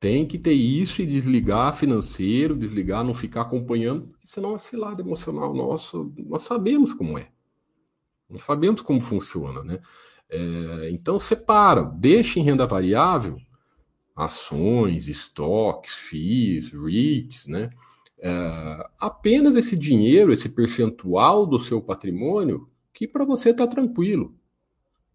[0.00, 5.52] Tem que ter isso e desligar financeiro, desligar, não ficar acompanhando, senão esse lado emocional
[5.52, 7.30] nosso, nós sabemos como é.
[8.30, 9.80] Nós sabemos como funciona, né?
[10.30, 13.38] É, então separa, deixa em renda variável
[14.18, 17.70] ações, estoques, FIIs, REITs, né?
[18.20, 24.34] É, apenas esse dinheiro, esse percentual do seu patrimônio, que para você está tranquilo.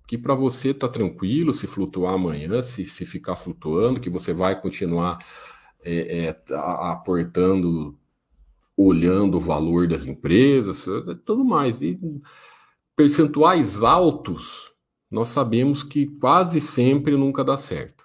[0.08, 4.60] Que para você está tranquilo se flutuar amanhã, se, se ficar flutuando, que você vai
[4.60, 5.20] continuar
[5.84, 7.98] é, é, aportando,
[8.76, 10.86] olhando o valor das empresas,
[11.26, 11.82] tudo mais.
[11.82, 12.00] E
[12.96, 14.74] percentuais altos
[15.14, 18.04] nós sabemos que quase sempre nunca dá certo.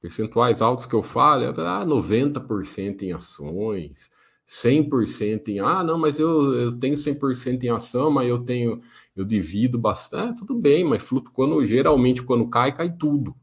[0.00, 4.10] Percentuais altos que eu falo, é ah, 90% em ações,
[4.44, 8.80] 100% em, ah, não, mas eu, eu tenho 100% em ação, mas eu tenho,
[9.20, 13.34] eu divido bastante, ah, tudo bem, mas fluto, quando, geralmente quando cai, cai tudo.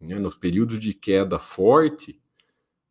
[0.00, 0.18] Né?
[0.20, 2.20] Nos períodos de queda forte,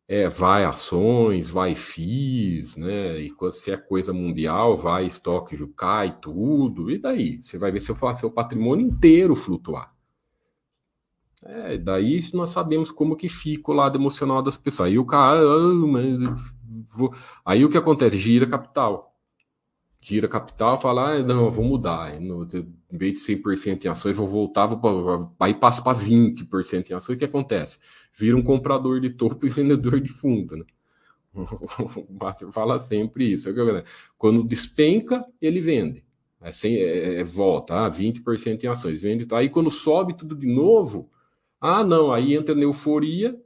[0.06, 3.18] é, vai ações, vai FIIs, né?
[3.20, 6.90] E se é coisa mundial, vai estoque cai tudo.
[6.90, 7.40] E daí?
[7.42, 9.94] Você vai ver seu, seu patrimônio inteiro flutuar.
[11.42, 14.90] É, daí nós sabemos como que fica o lado emocional das pessoas.
[14.90, 16.34] Aí o cara, ah,
[16.94, 17.14] vou...
[17.44, 18.18] aí o que acontece?
[18.18, 19.13] Gira capital
[20.04, 22.14] gira capital, fala, ah, não, eu vou mudar.
[22.20, 22.28] Em
[22.92, 27.16] vez de 100% em ações, vou voltar, vou, aí passa para 20% em ações.
[27.16, 27.78] O que acontece?
[28.12, 30.58] Vira um comprador de topo e vendedor de fundo.
[30.58, 30.64] Né?
[31.34, 33.48] O Márcio fala sempre isso.
[34.18, 36.04] Quando despenca, ele vende.
[36.40, 39.24] É, sem, é, é volta, ah, 20% em ações, vende.
[39.24, 39.38] Tá?
[39.38, 41.10] Aí quando sobe tudo de novo,
[41.58, 43.40] ah, não, aí entra na euforia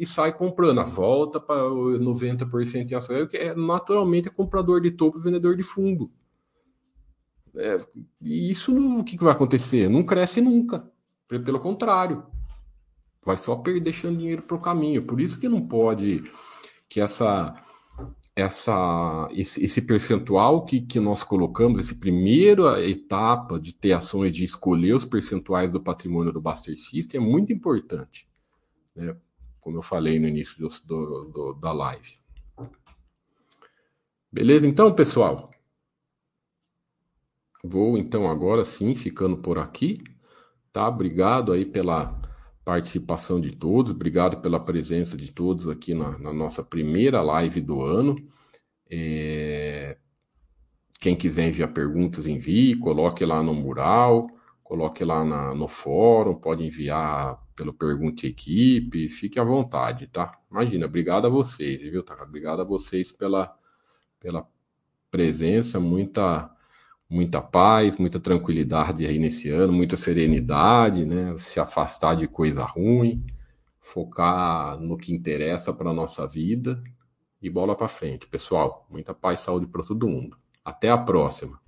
[0.00, 0.80] e sai comprando.
[0.80, 3.28] A volta para 90% em ações.
[3.34, 6.10] É, naturalmente é comprador de topo e vendedor de fundo.
[7.54, 7.76] É,
[8.20, 9.90] e isso o que, que vai acontecer?
[9.90, 10.90] Não cresce nunca.
[11.28, 12.24] Pelo contrário.
[13.24, 15.02] Vai só perder, deixando dinheiro para o caminho.
[15.02, 16.24] Por isso que não pode
[16.88, 17.54] que essa
[18.34, 24.44] essa esse, esse percentual que, que nós colocamos, essa primeira etapa de ter ações, de
[24.44, 28.26] escolher os percentuais do patrimônio do Buster System é muito importante.
[28.96, 29.14] Né?
[29.70, 32.18] Como eu falei no início do, do, do, da live.
[34.32, 35.48] Beleza, então, pessoal?
[37.64, 39.98] Vou então agora sim ficando por aqui,
[40.72, 40.88] tá?
[40.88, 42.20] Obrigado aí pela
[42.64, 47.82] participação de todos, obrigado pela presença de todos aqui na, na nossa primeira live do
[47.82, 48.16] ano.
[48.90, 49.98] É...
[51.00, 54.26] Quem quiser enviar perguntas, envie, coloque lá no mural,
[54.64, 60.32] coloque lá na, no fórum, pode enviar pelo Pergunte Equipe, fique à vontade, tá?
[60.50, 62.16] Imagina, obrigado a vocês, viu, tá?
[62.22, 63.54] Obrigado a vocês pela,
[64.18, 64.48] pela
[65.10, 66.50] presença, muita
[67.06, 71.36] muita paz, muita tranquilidade aí nesse ano, muita serenidade, né?
[71.36, 73.26] Se afastar de coisa ruim,
[73.78, 76.82] focar no que interessa para nossa vida
[77.42, 78.86] e bola para frente, pessoal.
[78.88, 80.34] Muita paz e saúde para todo mundo.
[80.64, 81.60] Até a próxima.